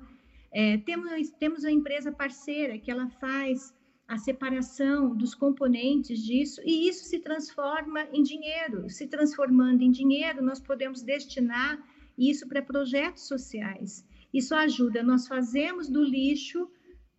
[0.52, 3.74] É, temos temos uma empresa parceira que ela faz
[4.10, 8.90] a separação dos componentes disso e isso se transforma em dinheiro.
[8.90, 11.80] Se transformando em dinheiro, nós podemos destinar
[12.18, 14.04] isso para projetos sociais.
[14.34, 15.04] Isso ajuda.
[15.04, 16.68] Nós fazemos do lixo,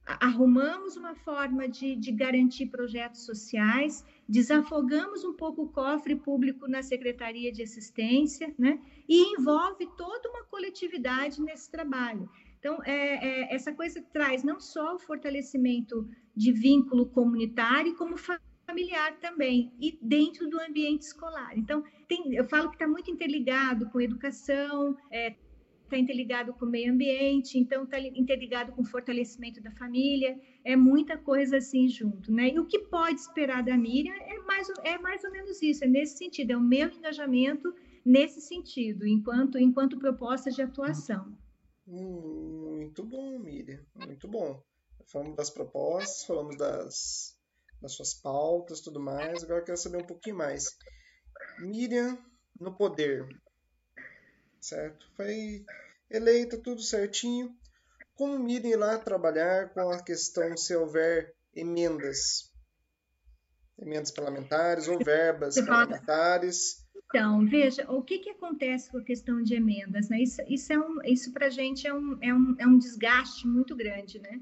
[0.05, 6.83] arrumamos uma forma de, de garantir projetos sociais, desafogamos um pouco o cofre público na
[6.83, 8.81] Secretaria de Assistência, né?
[9.09, 12.29] E envolve toda uma coletividade nesse trabalho.
[12.61, 16.07] Então, é, é, essa coisa traz não só o fortalecimento
[16.40, 21.53] de vínculo comunitário, como familiar também, e dentro do ambiente escolar.
[21.55, 25.37] Então, tem, eu falo que está muito interligado com educação, está é,
[25.90, 30.74] tá interligado com o meio ambiente, então está interligado com o fortalecimento da família, é
[30.74, 32.55] muita coisa assim junto, né?
[32.55, 35.87] E o que pode esperar da Miriam é mais, é mais ou menos isso, é
[35.87, 37.70] nesse sentido, é o meu engajamento
[38.03, 41.37] nesse sentido, enquanto, enquanto proposta de atuação.
[41.87, 44.70] Hum, muito bom, Miriam, muito bom.
[45.11, 47.37] Falamos das propostas, falamos das,
[47.83, 49.42] das suas pautas, tudo mais.
[49.42, 50.77] Agora eu quero saber um pouquinho mais.
[51.59, 52.16] Miriam
[52.59, 53.27] no poder,
[54.61, 55.11] certo?
[55.16, 55.64] Foi
[56.09, 57.53] eleita, tudo certinho.
[58.14, 62.53] Como Miriam ir lá trabalhar com a questão se houver emendas?
[63.79, 66.87] Emendas parlamentares ou verbas parlamentares?
[67.07, 70.09] Então, veja, o que, que acontece com a questão de emendas?
[70.09, 70.23] Né?
[70.23, 73.49] Isso, isso, é um, isso para a gente é um, é, um, é um desgaste
[73.49, 74.40] muito grande, né?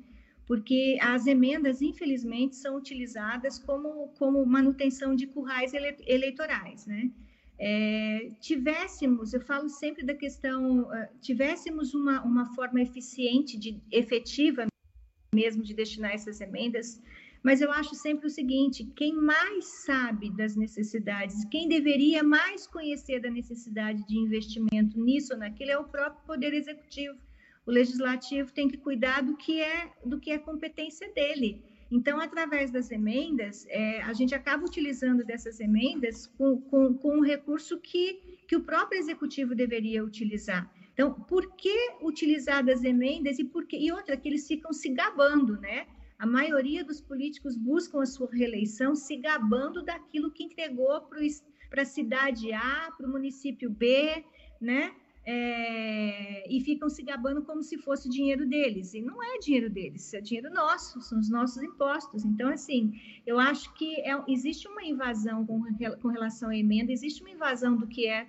[0.48, 7.10] Porque as emendas, infelizmente, são utilizadas como, como manutenção de currais ele, eleitorais, né?
[7.60, 14.66] É, tivéssemos, eu falo sempre da questão, uh, tivéssemos uma, uma forma eficiente, de efetiva
[15.34, 17.02] mesmo de destinar essas emendas,
[17.42, 23.20] mas eu acho sempre o seguinte: quem mais sabe das necessidades, quem deveria mais conhecer
[23.20, 27.18] da necessidade de investimento nisso ou naquilo é o próprio Poder Executivo.
[27.68, 31.62] O Legislativo tem que cuidar do que é, do que é competência dele.
[31.90, 37.20] Então, através das emendas, é, a gente acaba utilizando dessas emendas com, com, com um
[37.20, 40.72] recurso que, que o próprio executivo deveria utilizar.
[40.94, 44.88] Então, por que utilizar das emendas e por que, e outra que eles ficam se
[44.88, 45.86] gabando, né?
[46.18, 51.02] A maioria dos políticos buscam a sua reeleição se gabando daquilo que entregou
[51.68, 54.24] para a cidade A, para o município B,
[54.58, 54.90] né?
[55.30, 58.94] É, e ficam se gabando como se fosse dinheiro deles.
[58.94, 62.24] E não é dinheiro deles, é dinheiro nosso, são os nossos impostos.
[62.24, 65.62] Então, assim, eu acho que é, existe uma invasão com,
[66.00, 68.26] com relação à emenda, existe uma invasão do que é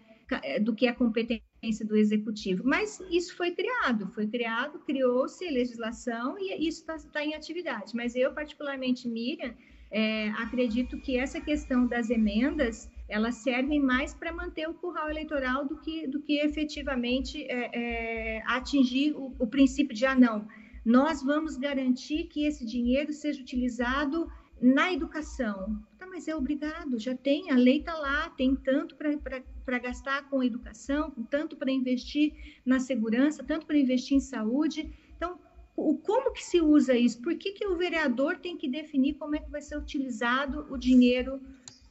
[0.61, 2.63] do que é competência do executivo.
[2.63, 7.95] Mas isso foi criado, foi criado, criou-se legislação e isso está tá em atividade.
[7.95, 9.55] Mas eu, particularmente, Miriam,
[9.89, 15.65] é, acredito que essa questão das emendas elas servem mais para manter o curral eleitoral
[15.65, 20.47] do que, do que efetivamente é, é, atingir o, o princípio de ah, não,
[20.85, 25.81] nós vamos garantir que esse dinheiro seja utilizado na educação.
[25.97, 30.43] Tá, mas é obrigado, já tem, a lei está lá, tem tanto para gastar com
[30.43, 32.33] educação, tanto para investir
[32.65, 34.91] na segurança, tanto para investir em saúde.
[35.15, 35.39] Então,
[35.75, 37.21] o, como que se usa isso?
[37.21, 40.77] Por que, que o vereador tem que definir como é que vai ser utilizado o
[40.77, 41.41] dinheiro,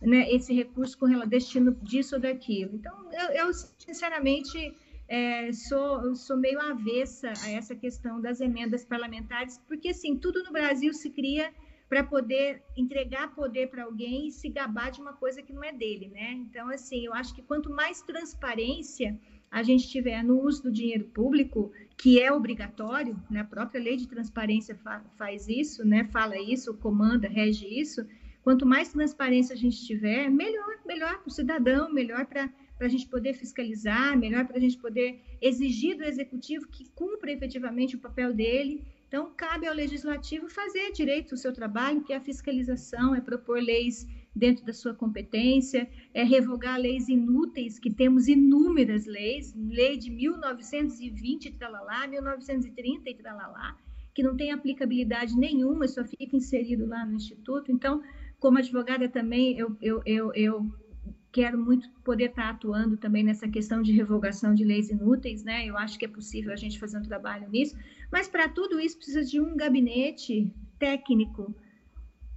[0.00, 2.74] né, esse recurso com destino disso ou daquilo?
[2.74, 4.74] Então, eu, eu sinceramente
[5.08, 10.52] é, sou, sou meio avessa a essa questão das emendas parlamentares, porque assim, tudo no
[10.52, 11.52] Brasil se cria
[11.88, 15.72] para poder entregar poder para alguém e se gabar de uma coisa que não é
[15.72, 16.32] dele, né?
[16.32, 19.18] Então, assim, eu acho que quanto mais transparência
[19.50, 23.40] a gente tiver no uso do dinheiro público, que é obrigatório, né?
[23.40, 26.04] a própria lei de transparência fa faz isso, né?
[26.12, 28.06] fala isso, comanda, rege isso.
[28.48, 33.06] Quanto mais transparência a gente tiver, melhor, melhor para o cidadão, melhor para a gente
[33.06, 38.32] poder fiscalizar, melhor para a gente poder exigir do executivo que cumpra efetivamente o papel
[38.32, 43.22] dele então, cabe ao legislativo fazer direito o seu trabalho, que é a fiscalização, é
[43.22, 44.06] propor leis
[44.36, 51.52] dentro da sua competência, é revogar leis inúteis, que temos inúmeras leis, lei de 1920
[51.52, 53.78] tralalá, 1930 e tralalá,
[54.14, 57.72] que não tem aplicabilidade nenhuma, só fica inserido lá no Instituto.
[57.72, 58.02] Então,
[58.38, 60.66] como advogada também, eu, eu, eu, eu
[61.30, 65.66] quero muito poder estar atuando também nessa questão de revogação de leis inúteis, né?
[65.66, 67.76] Eu acho que é possível a gente fazer um trabalho nisso,
[68.10, 71.54] mas para tudo isso precisa de um gabinete técnico,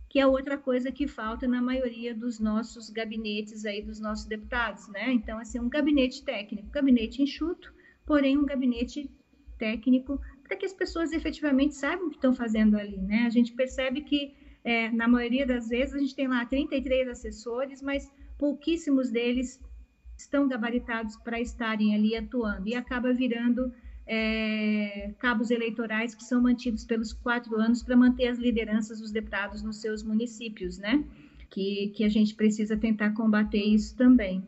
[0.09, 4.87] que é outra coisa que falta na maioria dos nossos gabinetes aí dos nossos deputados,
[4.89, 5.11] né?
[5.13, 7.73] Então, assim, um gabinete técnico, gabinete enxuto,
[8.05, 9.09] porém um gabinete
[9.57, 13.23] técnico para que as pessoas efetivamente saibam o que estão fazendo ali, né?
[13.25, 17.81] A gente percebe que é, na maioria das vezes a gente tem lá 33 assessores,
[17.81, 19.59] mas pouquíssimos deles
[20.17, 23.73] estão gabaritados para estarem ali atuando e acaba virando
[24.05, 29.63] é, cabos eleitorais que são mantidos pelos quatro anos para manter as lideranças dos deputados
[29.63, 31.03] nos seus municípios, né?
[31.49, 34.45] Que, que a gente precisa tentar combater isso também.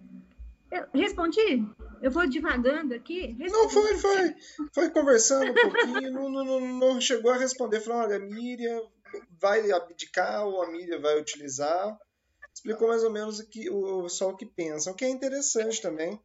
[0.72, 1.66] Eu respondi?
[2.02, 3.36] Eu vou divagando aqui?
[3.40, 3.52] Respondi.
[3.52, 4.36] Não, foi, foi.
[4.74, 7.80] Foi conversando um pouquinho, não, não, não, chegou a responder.
[7.80, 8.82] Falou, olha, Miriam
[9.40, 11.98] vai abdicar ou a Miriam vai utilizar
[12.54, 15.82] explicou mais ou menos o que, o, só o que pensa, o que é interessante
[15.82, 16.20] também.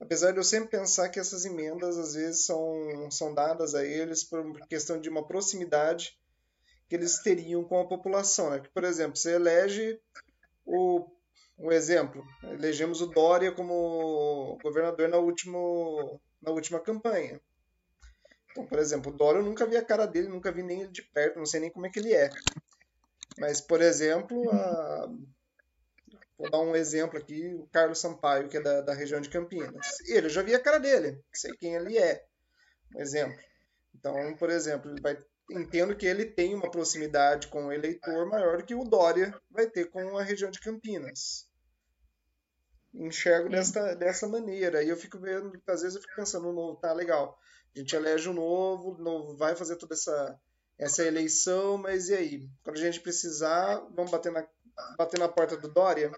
[0.00, 4.22] Apesar de eu sempre pensar que essas emendas às vezes são, são dadas a eles
[4.22, 6.16] por questão de uma proximidade
[6.88, 8.50] que eles teriam com a população.
[8.50, 8.62] Né?
[8.72, 10.00] Por exemplo, você elege
[10.64, 11.04] o
[11.58, 17.40] um exemplo, elegemos o Dória como governador na, último, na última campanha.
[18.58, 20.90] Então, por exemplo, o Dória eu nunca vi a cara dele, nunca vi nem ele
[20.90, 22.28] de perto, não sei nem como é que ele é.
[23.38, 25.08] Mas, por exemplo, a...
[26.36, 30.00] vou dar um exemplo aqui, o Carlos Sampaio, que é da, da região de Campinas.
[30.08, 32.24] Ele, eu já vi a cara dele, sei quem ele é.
[32.96, 33.38] Um exemplo.
[33.94, 35.16] Então, por exemplo, ele vai
[35.52, 39.88] entendo que ele tem uma proximidade com o eleitor maior que o Dória vai ter
[39.88, 41.48] com a região de Campinas
[42.94, 44.82] enxergo dessa, dessa maneira.
[44.82, 47.38] E eu fico vendo, às vezes eu fico pensando, novo, tá legal.
[47.74, 50.38] A gente elege o novo, o novo vai fazer toda essa,
[50.78, 52.48] essa eleição, mas e aí?
[52.62, 54.46] Quando a gente precisar, vamos bater na,
[54.96, 56.10] bater na porta do Dória?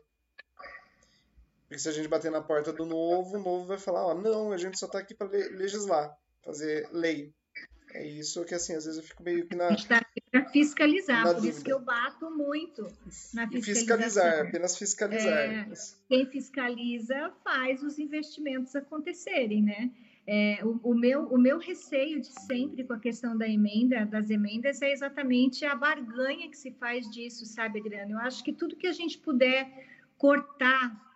[1.68, 4.52] Porque se a gente bater na porta do novo, o novo vai falar, ó, não,
[4.52, 7.32] a gente só tá aqui para legislar, fazer lei.
[7.94, 9.66] É isso que, assim, às vezes eu fico meio que na.
[9.66, 11.54] A gente está aqui para fiscalizar, por dúvida.
[11.54, 12.82] isso que eu bato muito
[13.34, 13.74] na fiscalização.
[13.74, 15.32] fiscalizar, apenas fiscalizar.
[15.32, 15.68] É,
[16.08, 19.90] quem fiscaliza faz os investimentos acontecerem, né?
[20.26, 24.30] É, o, o, meu, o meu receio de sempre com a questão da emenda, das
[24.30, 28.12] emendas, é exatamente a barganha que se faz disso, sabe, Adriano?
[28.12, 29.68] Eu acho que tudo que a gente puder
[30.16, 31.10] cortar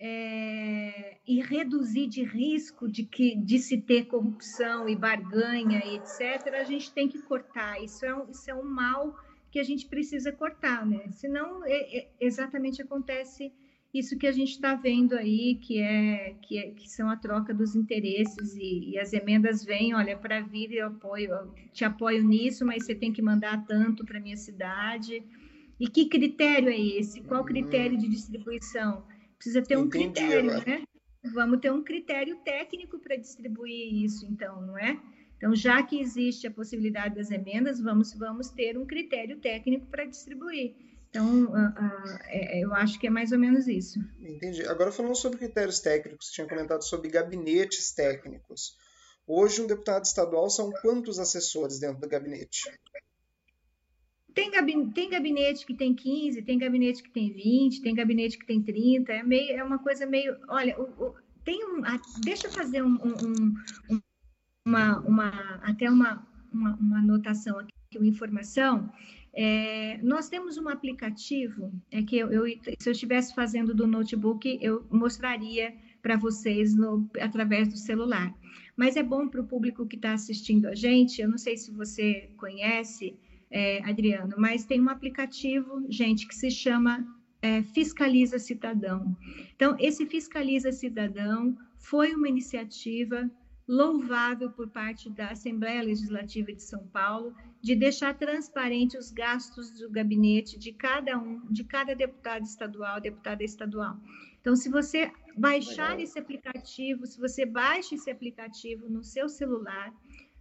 [0.00, 6.54] é, e reduzir de risco de que de se ter corrupção e barganha e etc
[6.54, 9.16] a gente tem que cortar isso é um, isso é um mal
[9.50, 13.52] que a gente precisa cortar né senão é, é, exatamente acontece
[13.92, 17.54] isso que a gente está vendo aí que é que, é, que são a troca
[17.54, 22.22] dos interesses e, e as emendas vêm olha para vir eu apoio eu te apoio
[22.22, 25.22] nisso mas você tem que mandar tanto para minha cidade
[25.80, 29.04] e que critério é esse qual critério de distribuição
[29.38, 30.64] Precisa ter um Entendi, critério, agora.
[30.66, 30.82] né?
[31.32, 35.00] Vamos ter um critério técnico para distribuir isso, então, não é?
[35.36, 40.04] Então, já que existe a possibilidade das emendas, vamos, vamos ter um critério técnico para
[40.04, 40.74] distribuir.
[41.10, 43.98] Então, uh, é, eu acho que é mais ou menos isso.
[44.20, 44.66] Entendi.
[44.66, 48.76] Agora, falando sobre critérios técnicos, você tinha comentado sobre gabinetes técnicos.
[49.26, 52.62] Hoje, um deputado estadual são quantos assessores dentro do gabinete?
[54.34, 58.46] Tem gabinete, tem gabinete que tem 15, tem gabinete que tem 20, tem gabinete que
[58.46, 60.36] tem 30, é, meio, é uma coisa meio.
[60.48, 61.82] Olha, o, o, tem um.
[62.22, 63.54] Deixa eu fazer um, um,
[64.64, 65.28] uma, uma,
[65.62, 68.92] até uma, uma, uma anotação aqui, uma informação.
[69.34, 72.44] É, nós temos um aplicativo, é que eu, eu,
[72.78, 78.34] se eu estivesse fazendo do notebook, eu mostraria para vocês no, através do celular.
[78.76, 81.70] Mas é bom para o público que está assistindo a gente, eu não sei se
[81.70, 83.16] você conhece,
[83.50, 87.06] é, Adriano, mas tem um aplicativo, gente, que se chama
[87.40, 89.16] é, Fiscaliza Cidadão.
[89.54, 93.30] Então, esse Fiscaliza Cidadão foi uma iniciativa
[93.68, 99.90] louvável por parte da Assembleia Legislativa de São Paulo de deixar transparente os gastos do
[99.90, 103.98] gabinete de cada um, de cada deputado estadual, deputada estadual.
[104.40, 106.00] Então, se você baixar Legal.
[106.00, 109.92] esse aplicativo, se você baixa esse aplicativo no seu celular,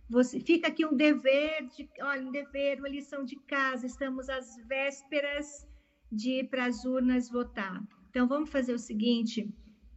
[0.10, 3.86] você fica aqui um dever, de, olha, um dever, uma lição de casa.
[3.86, 5.68] Estamos às vésperas
[6.10, 7.84] de ir para as urnas votar.
[8.10, 9.54] Então vamos fazer o seguinte: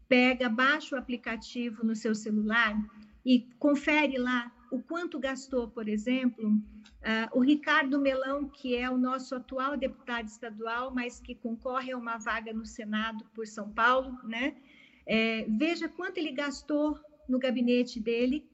[0.09, 2.77] pega, baixa o aplicativo no seu celular
[3.25, 8.97] e confere lá o quanto gastou, por exemplo, uh, o Ricardo Melão, que é o
[8.97, 14.17] nosso atual deputado estadual, mas que concorre a uma vaga no Senado por São Paulo,
[14.25, 14.57] né?
[15.07, 16.97] É, veja quanto ele gastou
[17.29, 18.49] no gabinete dele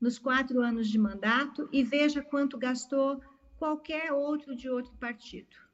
[0.00, 3.20] nos quatro anos de mandato e veja quanto gastou
[3.58, 5.69] qualquer outro de outro partido.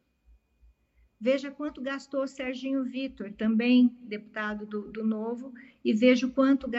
[1.19, 5.53] Veja quanto gastou Serginho Vitor, também deputado do, do Novo,
[5.85, 6.71] e veja quanto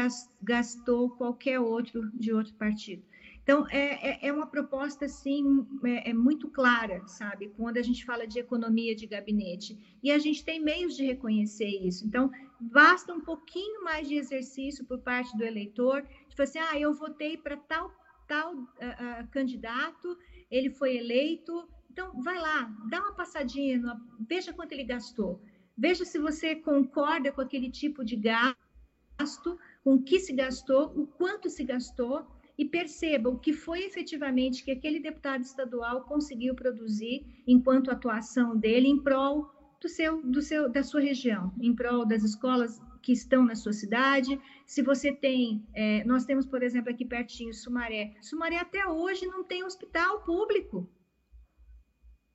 [0.42, 3.04] gastou qualquer outro de outro partido.
[3.48, 7.48] Então, é, é, é uma proposta, assim, é, é, muito clara, sabe?
[7.56, 9.98] Quando a gente fala de economia de gabinete.
[10.04, 12.06] E a gente tem meios de reconhecer isso.
[12.06, 12.30] Então,
[12.60, 16.94] basta um pouquinho mais de exercício por parte do eleitor, de falar assim, ah, eu
[16.94, 17.90] votei para tal,
[18.28, 20.18] tal uh, uh, candidato,
[20.52, 23.82] ele foi eleito, então vai lá, dá uma passadinha,
[24.28, 25.42] veja quanto ele gastou.
[25.78, 31.06] Veja se você concorda com aquele tipo de gasto, com o que se gastou, o
[31.06, 32.26] quanto se gastou,
[32.58, 38.88] e perceba o que foi efetivamente que aquele deputado estadual conseguiu produzir enquanto atuação dele
[38.88, 43.46] em prol do seu, do seu, da sua região, em prol das escolas que estão
[43.46, 44.40] na sua cidade.
[44.66, 48.16] Se você tem, é, nós temos, por exemplo, aqui pertinho Sumaré.
[48.22, 50.90] Sumaré até hoje não tem hospital público,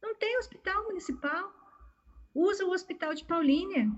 [0.02, 1.52] não tem hospital municipal.
[2.34, 3.90] Usa o hospital de Paulínia.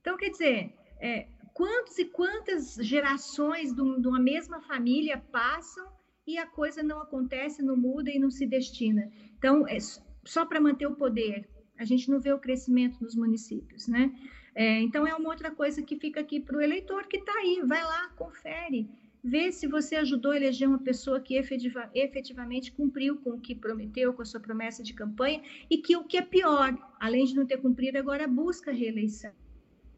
[0.00, 5.86] Então, quer dizer, é, quantos e quantas gerações de uma mesma família passam
[6.26, 9.10] e a coisa não acontece, não muda e não se destina.
[9.36, 9.78] Então, é
[10.24, 14.12] só para manter o poder, a gente não vê o crescimento nos municípios, né?
[14.54, 17.62] É, então, é uma outra coisa que fica aqui para o eleitor que está aí,
[17.66, 18.88] vai lá, confere,
[19.22, 23.54] vê se você ajudou a eleger uma pessoa que efetiva, efetivamente cumpriu com o que
[23.54, 27.34] prometeu, com a sua promessa de campanha, e que o que é pior, além de
[27.34, 29.32] não ter cumprido, agora busca a reeleição.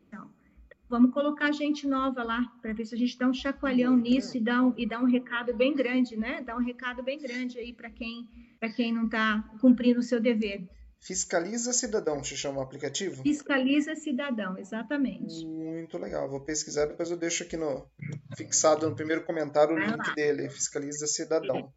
[0.08, 0.30] Então,
[0.88, 4.40] vamos colocar gente nova lá, para ver se a gente dá um chacoalhão nisso e
[4.40, 6.42] dá um, e dá um recado bem grande, né?
[6.42, 8.28] Dá um recado bem grande aí para quem,
[8.76, 10.68] quem não está cumprindo o seu dever.
[11.02, 13.22] Fiscaliza Cidadão se chama o aplicativo?
[13.24, 15.44] Fiscaliza Cidadão, exatamente.
[15.44, 16.30] Muito legal.
[16.30, 17.84] Vou pesquisar, depois eu deixo aqui no
[18.36, 20.14] fixado no primeiro comentário o Vai link lá.
[20.14, 21.72] dele, Fiscaliza Cidadão.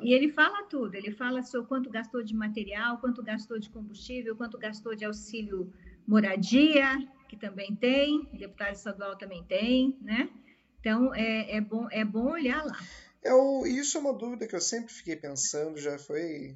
[0.00, 4.36] E ele fala tudo, ele fala sobre quanto gastou de material, quanto gastou de combustível,
[4.36, 5.72] quanto gastou de auxílio
[6.06, 6.96] moradia,
[7.28, 10.30] que também tem, deputado estadual também tem, né?
[10.78, 12.78] Então é, é, bom, é bom olhar lá.
[13.24, 16.54] É o, isso é uma dúvida que eu sempre fiquei pensando, já foi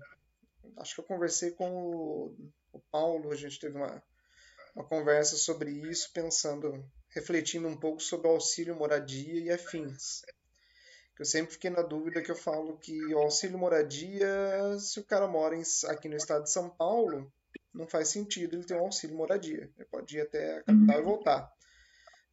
[0.79, 2.37] acho que eu conversei com o,
[2.73, 4.03] o Paulo, a gente teve uma,
[4.75, 10.23] uma conversa sobre isso, pensando, refletindo um pouco sobre o auxílio moradia e afins.
[11.19, 14.29] Eu sempre fiquei na dúvida que eu falo que o auxílio moradia,
[14.79, 17.31] se o cara mora em, aqui no estado de São Paulo,
[17.73, 19.71] não faz sentido ele ter um auxílio moradia.
[19.77, 21.53] Ele pode ir até a capital e voltar.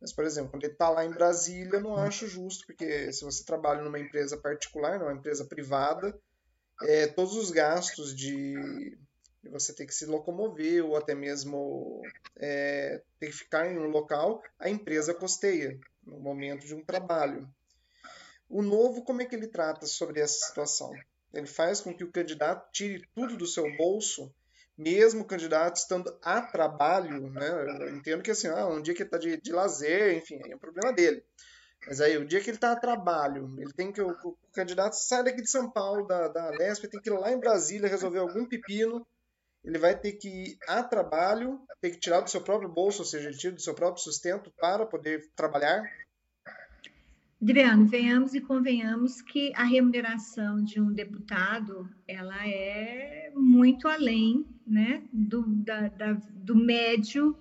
[0.01, 3.23] Mas, por exemplo, quando ele está lá em Brasília, eu não acho justo, porque se
[3.23, 6.17] você trabalha numa empresa particular, numa empresa privada,
[6.83, 8.97] é, todos os gastos de,
[9.49, 12.01] você ter que se locomover ou até mesmo
[12.37, 17.49] é, ter que ficar em um local, a empresa costeia no momento de um trabalho.
[18.49, 20.91] O novo, como é que ele trata sobre essa situação?
[21.33, 24.33] Ele faz com que o candidato tire tudo do seu bolso,
[24.75, 27.49] mesmo o candidato estando a trabalho, né?
[27.81, 30.55] Eu entendo que assim, ah, um dia que ele está de, de lazer, enfim, é
[30.55, 31.23] um problema dele.
[31.87, 34.01] Mas aí, o dia que ele está a trabalho, ele tem que.
[34.01, 37.31] O, o, candidato sai daqui de São Paulo, da, da Lesp, tem que ir lá
[37.31, 39.05] em Brasília resolver algum pepino.
[39.63, 43.05] Ele vai ter que ir a trabalho, ter que tirar do seu próprio bolso, ou
[43.05, 45.83] seja, ele tira do seu próprio sustento para poder trabalhar.
[47.41, 55.03] Adriano, venhamos e convenhamos que a remuneração de um deputado ela é muito além né,
[55.11, 57.37] do, da, da, do médio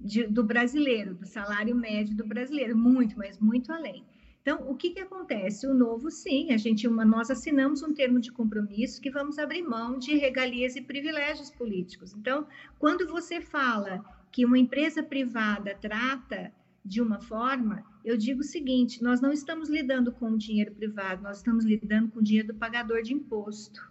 [0.00, 4.04] de, do brasileiro, do salário médio do brasileiro, muito, mas muito além.
[4.42, 5.66] Então, o que, que acontece?
[5.66, 9.62] O novo, sim, a gente, uma, nós assinamos um termo de compromisso que vamos abrir
[9.62, 12.14] mão de regalias e privilégios políticos.
[12.14, 12.46] Então,
[12.78, 19.02] quando você fala que uma empresa privada trata de uma forma, eu digo o seguinte:
[19.02, 22.54] nós não estamos lidando com o dinheiro privado, nós estamos lidando com o dinheiro do
[22.54, 23.90] pagador de imposto.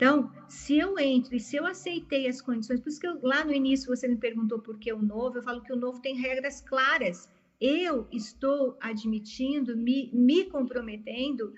[0.00, 3.44] Então, se eu entro e se eu aceitei as condições, por isso que eu, lá
[3.44, 6.16] no início você me perguntou por que o novo, eu falo que o novo tem
[6.16, 7.28] regras claras.
[7.60, 11.52] Eu estou admitindo, me, me comprometendo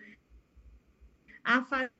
[1.44, 1.92] a fazer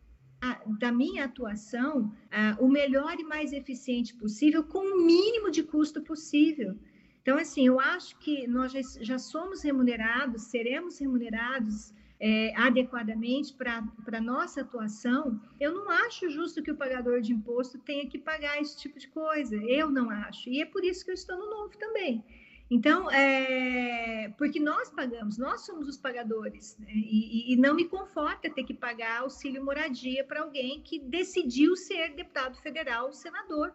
[0.80, 2.12] da minha atuação
[2.59, 6.76] o melhor e mais eficiente possível, com o mínimo de custo possível.
[7.22, 13.82] Então, assim, eu acho que nós já, já somos remunerados, seremos remunerados é, adequadamente para
[14.12, 18.60] a nossa atuação, eu não acho justo que o pagador de imposto tenha que pagar
[18.60, 19.56] esse tipo de coisa.
[19.56, 20.48] Eu não acho.
[20.48, 22.24] E é por isso que eu estou no novo também.
[22.70, 26.92] Então, é, porque nós pagamos, nós somos os pagadores, né?
[26.94, 32.14] e, e, não me conforta ter que pagar auxílio moradia para alguém que decidiu ser
[32.14, 33.74] deputado federal, senador.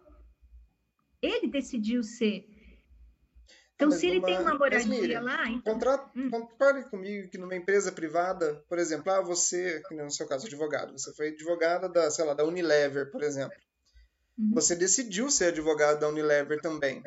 [1.22, 2.50] Ele decidiu ser.
[3.78, 5.48] Então, se ele tem uma moradia lá.
[5.48, 5.76] Então...
[5.76, 6.32] Contrato, hum.
[6.32, 11.14] Compare comigo que numa empresa privada, por exemplo, ah, você, no seu caso, advogado, você
[11.14, 13.56] foi advogada da, sei lá, da Unilever, por exemplo.
[14.36, 14.52] Uhum.
[14.56, 17.04] Você decidiu ser advogado da Unilever também.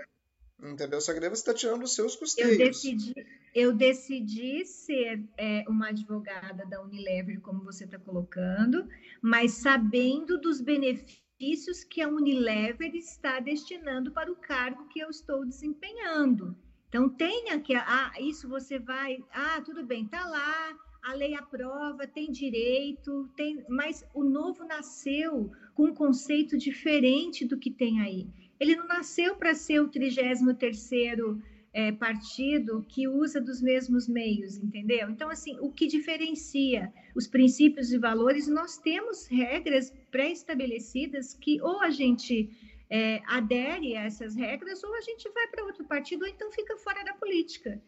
[0.63, 1.01] Entendeu?
[1.01, 2.53] Só que daí você está tirando os seus custeios.
[2.53, 3.15] Eu decidi,
[3.53, 8.87] eu decidi ser é, uma advogada da Unilever, como você está colocando,
[9.21, 11.30] mas sabendo dos benefícios
[11.89, 16.55] que a Unilever está destinando para o cargo que eu estou desempenhando.
[16.89, 17.75] Então, tenha que.
[17.75, 19.25] Ah, isso você vai.
[19.33, 25.51] Ah, tudo bem, está lá, a lei aprova, tem direito, tem, mas o novo nasceu
[25.75, 28.29] com um conceito diferente do que tem aí.
[28.59, 31.41] Ele não nasceu para ser o 33º
[31.73, 35.09] é, partido que usa dos mesmos meios, entendeu?
[35.09, 41.81] Então, assim, o que diferencia os princípios e valores, nós temos regras pré-estabelecidas que ou
[41.81, 42.51] a gente
[42.89, 46.77] é, adere a essas regras ou a gente vai para outro partido ou então fica
[46.77, 47.81] fora da política.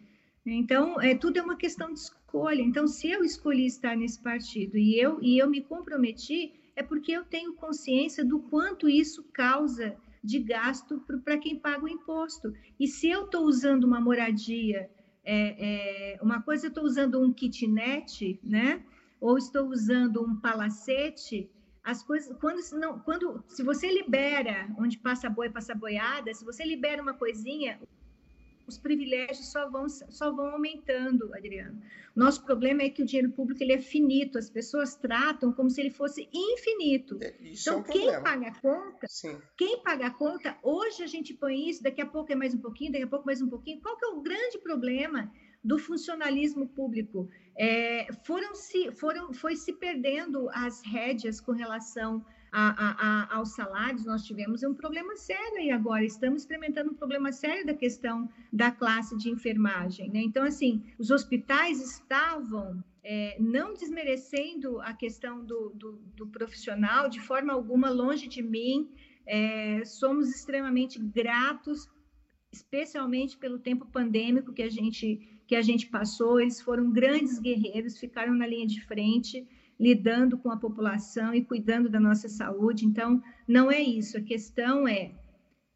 [0.46, 2.62] Então, é, tudo é uma questão de escolha.
[2.62, 7.12] Então, se eu escolhi estar nesse partido e eu, e eu me comprometi, é porque
[7.12, 12.52] eu tenho consciência do quanto isso causa de gasto para quem paga o imposto.
[12.78, 14.90] E se eu estou usando uma moradia
[15.24, 18.84] é, é, uma coisa eu estou usando um kitnet, né?
[19.20, 21.48] Ou estou usando um palacete,
[21.82, 26.64] as coisas quando não, quando se você libera onde passa boi passa boiada, se você
[26.64, 27.80] libera uma coisinha,
[28.66, 31.80] os privilégios só vão, só vão aumentando, Adriano.
[32.14, 35.80] Nosso problema é que o dinheiro público ele é finito, as pessoas tratam como se
[35.80, 37.18] ele fosse infinito.
[37.22, 38.22] É, isso é então, um quem problema.
[38.22, 39.38] paga a conta, Sim.
[39.56, 42.58] quem paga a conta, hoje a gente põe isso, daqui a pouco é mais um
[42.58, 43.80] pouquinho, daqui a pouco mais um pouquinho.
[43.80, 45.32] Qual que é o grande problema
[45.64, 47.28] do funcionalismo público?
[47.56, 54.04] É, foram se, foram, foi se perdendo as rédeas com relação a, a, aos salários,
[54.04, 58.70] nós tivemos um problema sério aí agora, estamos experimentando um problema sério da questão da
[58.70, 60.10] classe de enfermagem.
[60.10, 60.20] Né?
[60.20, 67.20] Então, assim, os hospitais estavam é, não desmerecendo a questão do, do, do, profissional de
[67.20, 68.90] forma alguma, longe de mim,
[69.26, 71.88] é, somos extremamente gratos,
[72.52, 77.98] especialmente pelo tempo pandêmico que a gente que a gente passou, eles foram grandes guerreiros,
[77.98, 79.46] ficaram na linha de frente,
[79.78, 82.86] lidando com a população e cuidando da nossa saúde.
[82.86, 84.16] Então, não é isso.
[84.16, 85.12] A questão é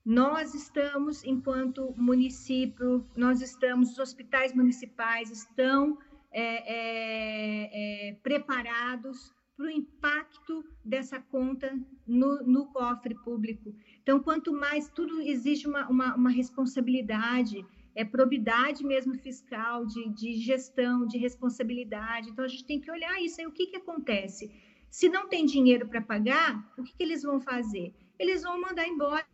[0.04, 5.98] nós estamos, enquanto município, nós estamos, os hospitais municipais estão
[6.32, 11.72] é, é, é, preparados para o impacto dessa conta
[12.06, 13.74] no, no, cofre público.
[14.02, 17.66] Então, quanto mais, tudo exige uma, uma, uma responsabilidade,
[17.96, 22.28] é probidade mesmo fiscal, de, de, gestão, de responsabilidade.
[22.28, 23.40] Então, a gente tem que olhar isso.
[23.40, 24.52] Aí, o que, que acontece?
[24.90, 27.94] Se não tem dinheiro para pagar, o que, que eles vão fazer?
[28.18, 29.26] Eles vão mandar embora,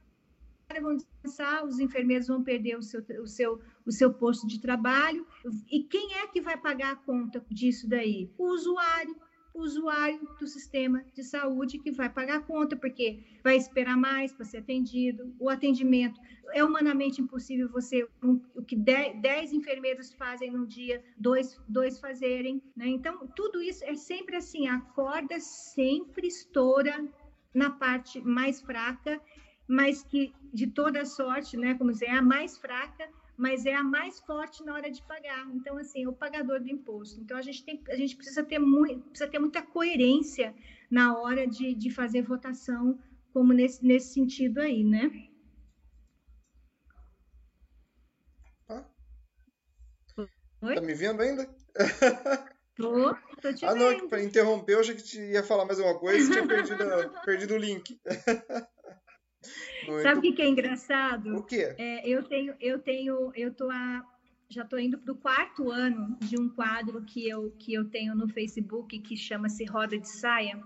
[0.81, 5.27] vão descansar, os enfermeiros vão perder o seu, o, seu, o seu posto de trabalho.
[5.69, 8.33] E quem é que vai pagar a conta disso daí?
[8.39, 9.17] O usuário
[9.55, 14.45] usuário do sistema de saúde que vai pagar a conta, porque vai esperar mais para
[14.45, 16.21] ser atendido, o atendimento.
[16.53, 22.63] É humanamente impossível você, um, o que 10 enfermeiros fazem no dia, dois, dois fazerem.
[22.77, 22.89] Né?
[22.89, 27.07] Então, tudo isso é sempre assim: a corda sempre estoura
[27.55, 29.21] na parte mais fraca,
[29.69, 33.09] mas que de toda sorte, né, como dizer, é a mais fraca
[33.43, 35.45] mas é a mais forte na hora de pagar.
[35.53, 37.21] Então, assim, é o pagador do imposto.
[37.21, 40.55] Então, a gente, tem, a gente precisa, ter muito, precisa ter muita coerência
[40.89, 42.97] na hora de, de fazer votação,
[43.33, 45.11] como nesse, nesse sentido aí, né?
[48.69, 48.85] Ah.
[50.63, 50.75] Oi?
[50.77, 51.53] Tá me vendo ainda?
[52.77, 55.99] Tô, tô te ah, não, é para interromper, eu achei que ia falar mais uma
[55.99, 56.85] coisa e tinha perdido,
[57.25, 58.01] perdido o link.
[59.87, 60.03] Muito...
[60.03, 61.37] Sabe o que, que, é engraçado?
[61.37, 61.75] O quê?
[61.79, 64.07] É, eu tenho, eu tenho, eu tô a,
[64.49, 68.15] já estou indo para o quarto ano de um quadro que eu, que eu tenho
[68.15, 70.63] no Facebook que chama-se Roda de Saia,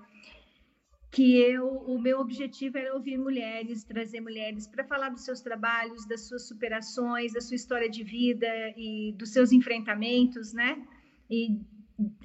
[1.11, 6.07] que eu, o meu objetivo era ouvir mulheres, trazer mulheres para falar dos seus trabalhos,
[6.07, 8.47] das suas superações, da sua história de vida
[8.77, 10.85] e dos seus enfrentamentos, né?
[11.31, 11.59] E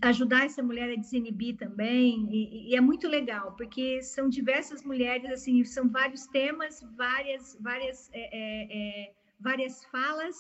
[0.02, 5.32] ajudar essa mulher a desinibir também e, e, é muito legal porque são diversas mulheres
[5.32, 10.36] assim são vários temas várias várias é, é, é, várias falas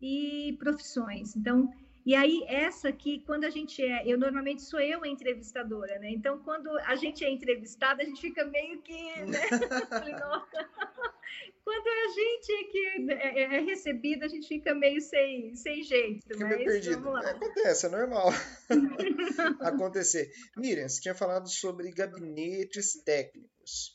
[0.00, 1.70] e profissões então
[2.06, 6.12] e aí essa aqui quando a gente é eu normalmente sou eu a entrevistadora né
[6.12, 9.40] então quando a gente é entrevistada a gente fica meio que né?
[11.64, 15.82] quando a gente é que é, é, é recebida, a gente fica meio sem, sem
[15.82, 16.26] jeito.
[16.26, 17.16] Fica meio perdido.
[17.16, 18.28] Acontece, é normal
[19.60, 20.32] acontecer.
[20.56, 23.92] Miriam, você tinha falado sobre gabinetes técnicos.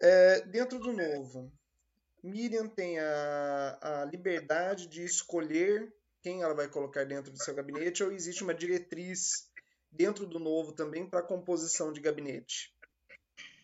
[0.00, 1.52] É, dentro do novo,
[2.22, 5.92] Miriam tem a, a liberdade de escolher
[6.22, 9.50] quem ela vai colocar dentro do seu gabinete ou existe uma diretriz
[9.90, 12.72] dentro do novo também para a composição de gabinete?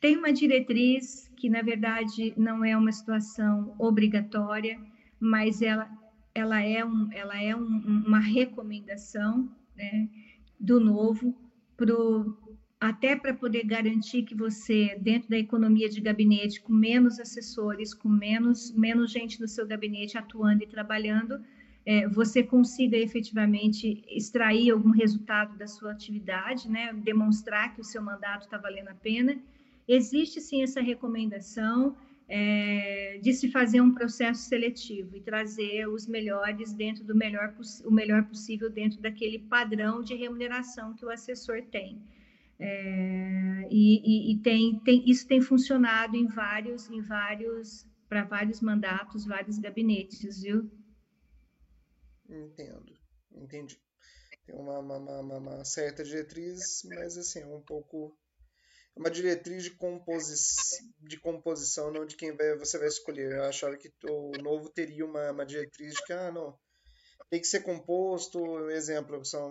[0.01, 4.79] Tem uma diretriz que, na verdade, não é uma situação obrigatória,
[5.19, 5.91] mas ela,
[6.35, 10.09] ela é, um, ela é um, uma recomendação né,
[10.59, 11.35] do novo,
[11.77, 12.37] pro,
[12.81, 18.09] até para poder garantir que você, dentro da economia de gabinete, com menos assessores, com
[18.09, 21.41] menos, menos gente no seu gabinete atuando e trabalhando,
[21.85, 28.03] é, você consiga efetivamente extrair algum resultado da sua atividade, né, demonstrar que o seu
[28.03, 29.37] mandato está valendo a pena
[29.89, 31.97] existe sim essa recomendação
[32.28, 37.91] é, de se fazer um processo seletivo e trazer os melhores dentro do melhor o
[37.91, 42.03] melhor possível dentro daquele padrão de remuneração que o assessor tem.
[42.61, 48.61] É, e, e, e tem, tem, isso tem funcionado em vários, em vários, para vários
[48.61, 50.70] mandatos, vários gabinetes, viu?
[52.28, 52.93] Entendo,
[53.32, 53.80] entendi.
[54.45, 58.14] Tem uma, uma, uma, uma certa diretriz, mas assim, é um pouco
[58.99, 60.35] uma diretriz de, composi
[61.01, 63.33] de composição, não de quem vai, você vai escolher.
[63.33, 66.59] Eu achava que o novo teria uma, uma diretriz de que, ah, não,
[67.31, 69.49] tem que ser composto, exemplo, são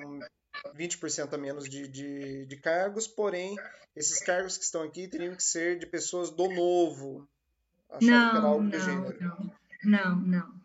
[0.75, 3.55] 20% a menos de, de, de, cargos, porém,
[3.95, 7.27] esses cargos que estão aqui teriam que ser de pessoas do novo.
[7.89, 9.17] Achava não, algo não, do gênero.
[9.83, 10.56] Não, não, não.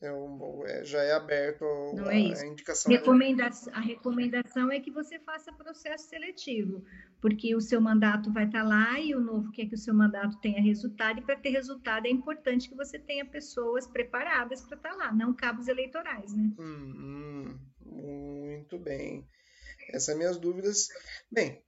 [0.00, 2.92] É um, é, já é aberto a, é a indicação.
[2.92, 6.84] Recomenda a recomendação é que você faça processo seletivo,
[7.20, 10.38] porque o seu mandato vai estar lá e o novo quer que o seu mandato
[10.40, 14.94] tenha resultado, e para ter resultado é importante que você tenha pessoas preparadas para estar
[14.94, 16.52] lá, não cabos eleitorais, né?
[16.58, 19.26] Hum, hum, muito bem.
[19.88, 20.88] Essas são minhas dúvidas.
[21.30, 21.60] Bem,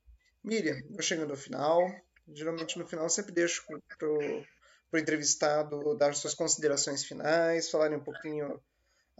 [0.44, 1.90] Miriam, vou chegando ao final.
[2.32, 4.08] Geralmente no final sempre deixo para
[4.90, 8.60] para o entrevistado dar suas considerações finais, falarem um pouquinho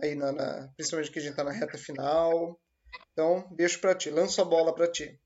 [0.03, 2.59] aí, na, na principalmente que a gente está na reta final.
[3.13, 5.19] Então, deixo para ti, lanço a bola para ti.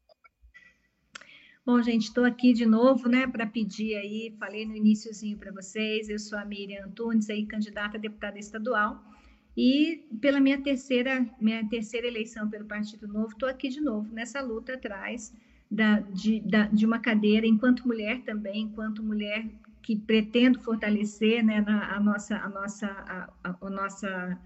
[1.67, 6.11] Bom, gente, estou aqui de novo, né, para pedir aí, falei no iníciozinho para vocês,
[6.11, 9.03] eu sou a Miriam Antunes, aí, candidata a deputada estadual,
[9.57, 14.43] e pela minha terceira, minha terceira eleição pelo Partido Novo, estou aqui de novo, nessa
[14.43, 15.33] luta atrás
[15.71, 19.47] da, de, da, de uma cadeira, enquanto mulher também, enquanto mulher
[19.85, 24.39] que pretendo fortalecer né, na, a nossa, a nossa, a, a, nossa,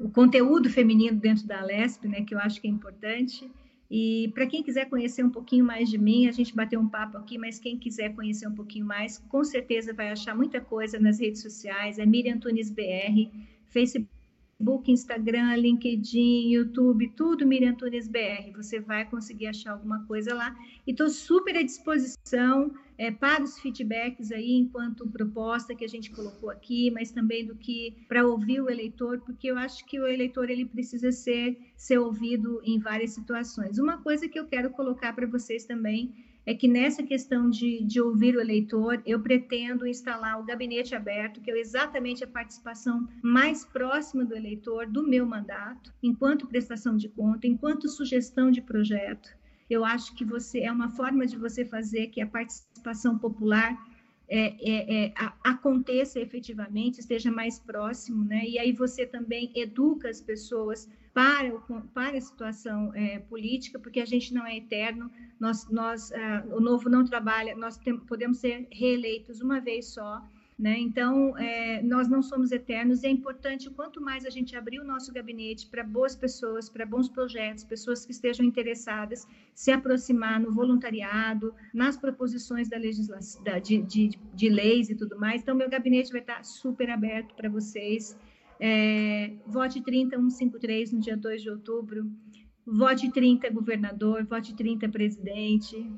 [0.00, 3.48] o conteúdo feminino dentro da Lesp, né, que eu acho que é importante.
[3.88, 7.16] E para quem quiser conhecer um pouquinho mais de mim, a gente bateu um papo
[7.16, 11.20] aqui, mas quem quiser conhecer um pouquinho mais, com certeza vai achar muita coisa nas
[11.20, 12.00] redes sociais.
[12.00, 13.30] É Miriam Tunes BR,
[13.66, 14.13] Facebook
[14.54, 18.52] Facebook, Instagram, LinkedIn, YouTube, tudo Miriam Tunes BR.
[18.56, 20.56] Você vai conseguir achar alguma coisa lá.
[20.86, 26.10] E estou super à disposição é, para os feedbacks aí, enquanto proposta que a gente
[26.10, 30.06] colocou aqui, mas também do que para ouvir o eleitor, porque eu acho que o
[30.06, 33.78] eleitor ele precisa ser, ser ouvido em várias situações.
[33.78, 36.14] Uma coisa que eu quero colocar para vocês também
[36.46, 41.40] é que nessa questão de, de ouvir o eleitor, eu pretendo instalar o gabinete aberto,
[41.40, 47.08] que é exatamente a participação mais próxima do eleitor do meu mandato, enquanto prestação de
[47.08, 49.30] conta, enquanto sugestão de projeto.
[49.68, 53.76] Eu acho que você é uma forma de você fazer que a participação popular
[54.28, 58.44] é, é, é, aconteça efetivamente, esteja mais próximo, né?
[58.46, 64.00] E aí você também educa as pessoas para, o, para a situação é, política, porque
[64.00, 68.38] a gente não é eterno, nós, nós uh, o novo não trabalha, nós tem, podemos
[68.38, 70.20] ser reeleitos uma vez só,
[70.56, 70.78] né?
[70.78, 74.84] Então, é, nós não somos eternos e é importante, quanto mais a gente abrir o
[74.84, 80.52] nosso gabinete para boas pessoas, para bons projetos, pessoas que estejam interessadas, se aproximar no
[80.52, 85.42] voluntariado, nas proposições da legislação, de, de, de leis e tudo mais.
[85.42, 88.16] Então, meu gabinete vai estar super aberto para vocês.
[88.60, 92.08] É, vote 30153 no dia 2 de outubro.
[92.64, 95.92] Vote 30 governador, vote 30 presidente.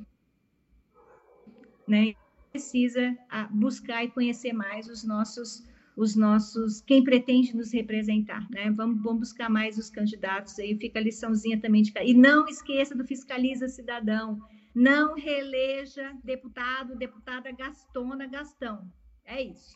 [1.86, 2.14] Né?
[2.56, 3.16] Precisa
[3.50, 5.64] buscar e conhecer mais os nossos
[5.96, 8.70] os nossos, quem pretende nos representar, né?
[8.70, 12.94] Vamos, vamos buscar mais os candidatos aí, fica a liçãozinha também de E não esqueça
[12.94, 14.38] do Fiscaliza Cidadão,
[14.74, 18.92] não reeleja deputado, deputada Gastona Gastão.
[19.24, 19.74] É isso.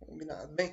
[0.00, 0.54] Combinado.
[0.54, 0.72] Bem,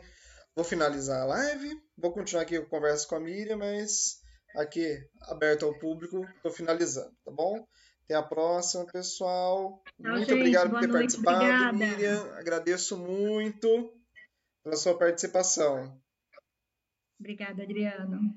[0.59, 4.19] Vou finalizar a live, vou continuar aqui a conversa com a Miriam, mas
[4.57, 7.65] aqui aberto ao público, estou finalizando, tá bom?
[8.09, 9.83] Até a próxima, pessoal.
[10.01, 11.73] Tchau, muito gente, obrigado por ter noite, participado, obrigada.
[11.73, 12.39] Miriam.
[12.39, 13.93] Agradeço muito
[14.63, 16.01] pela sua participação.
[17.19, 18.35] Obrigada, Adriano.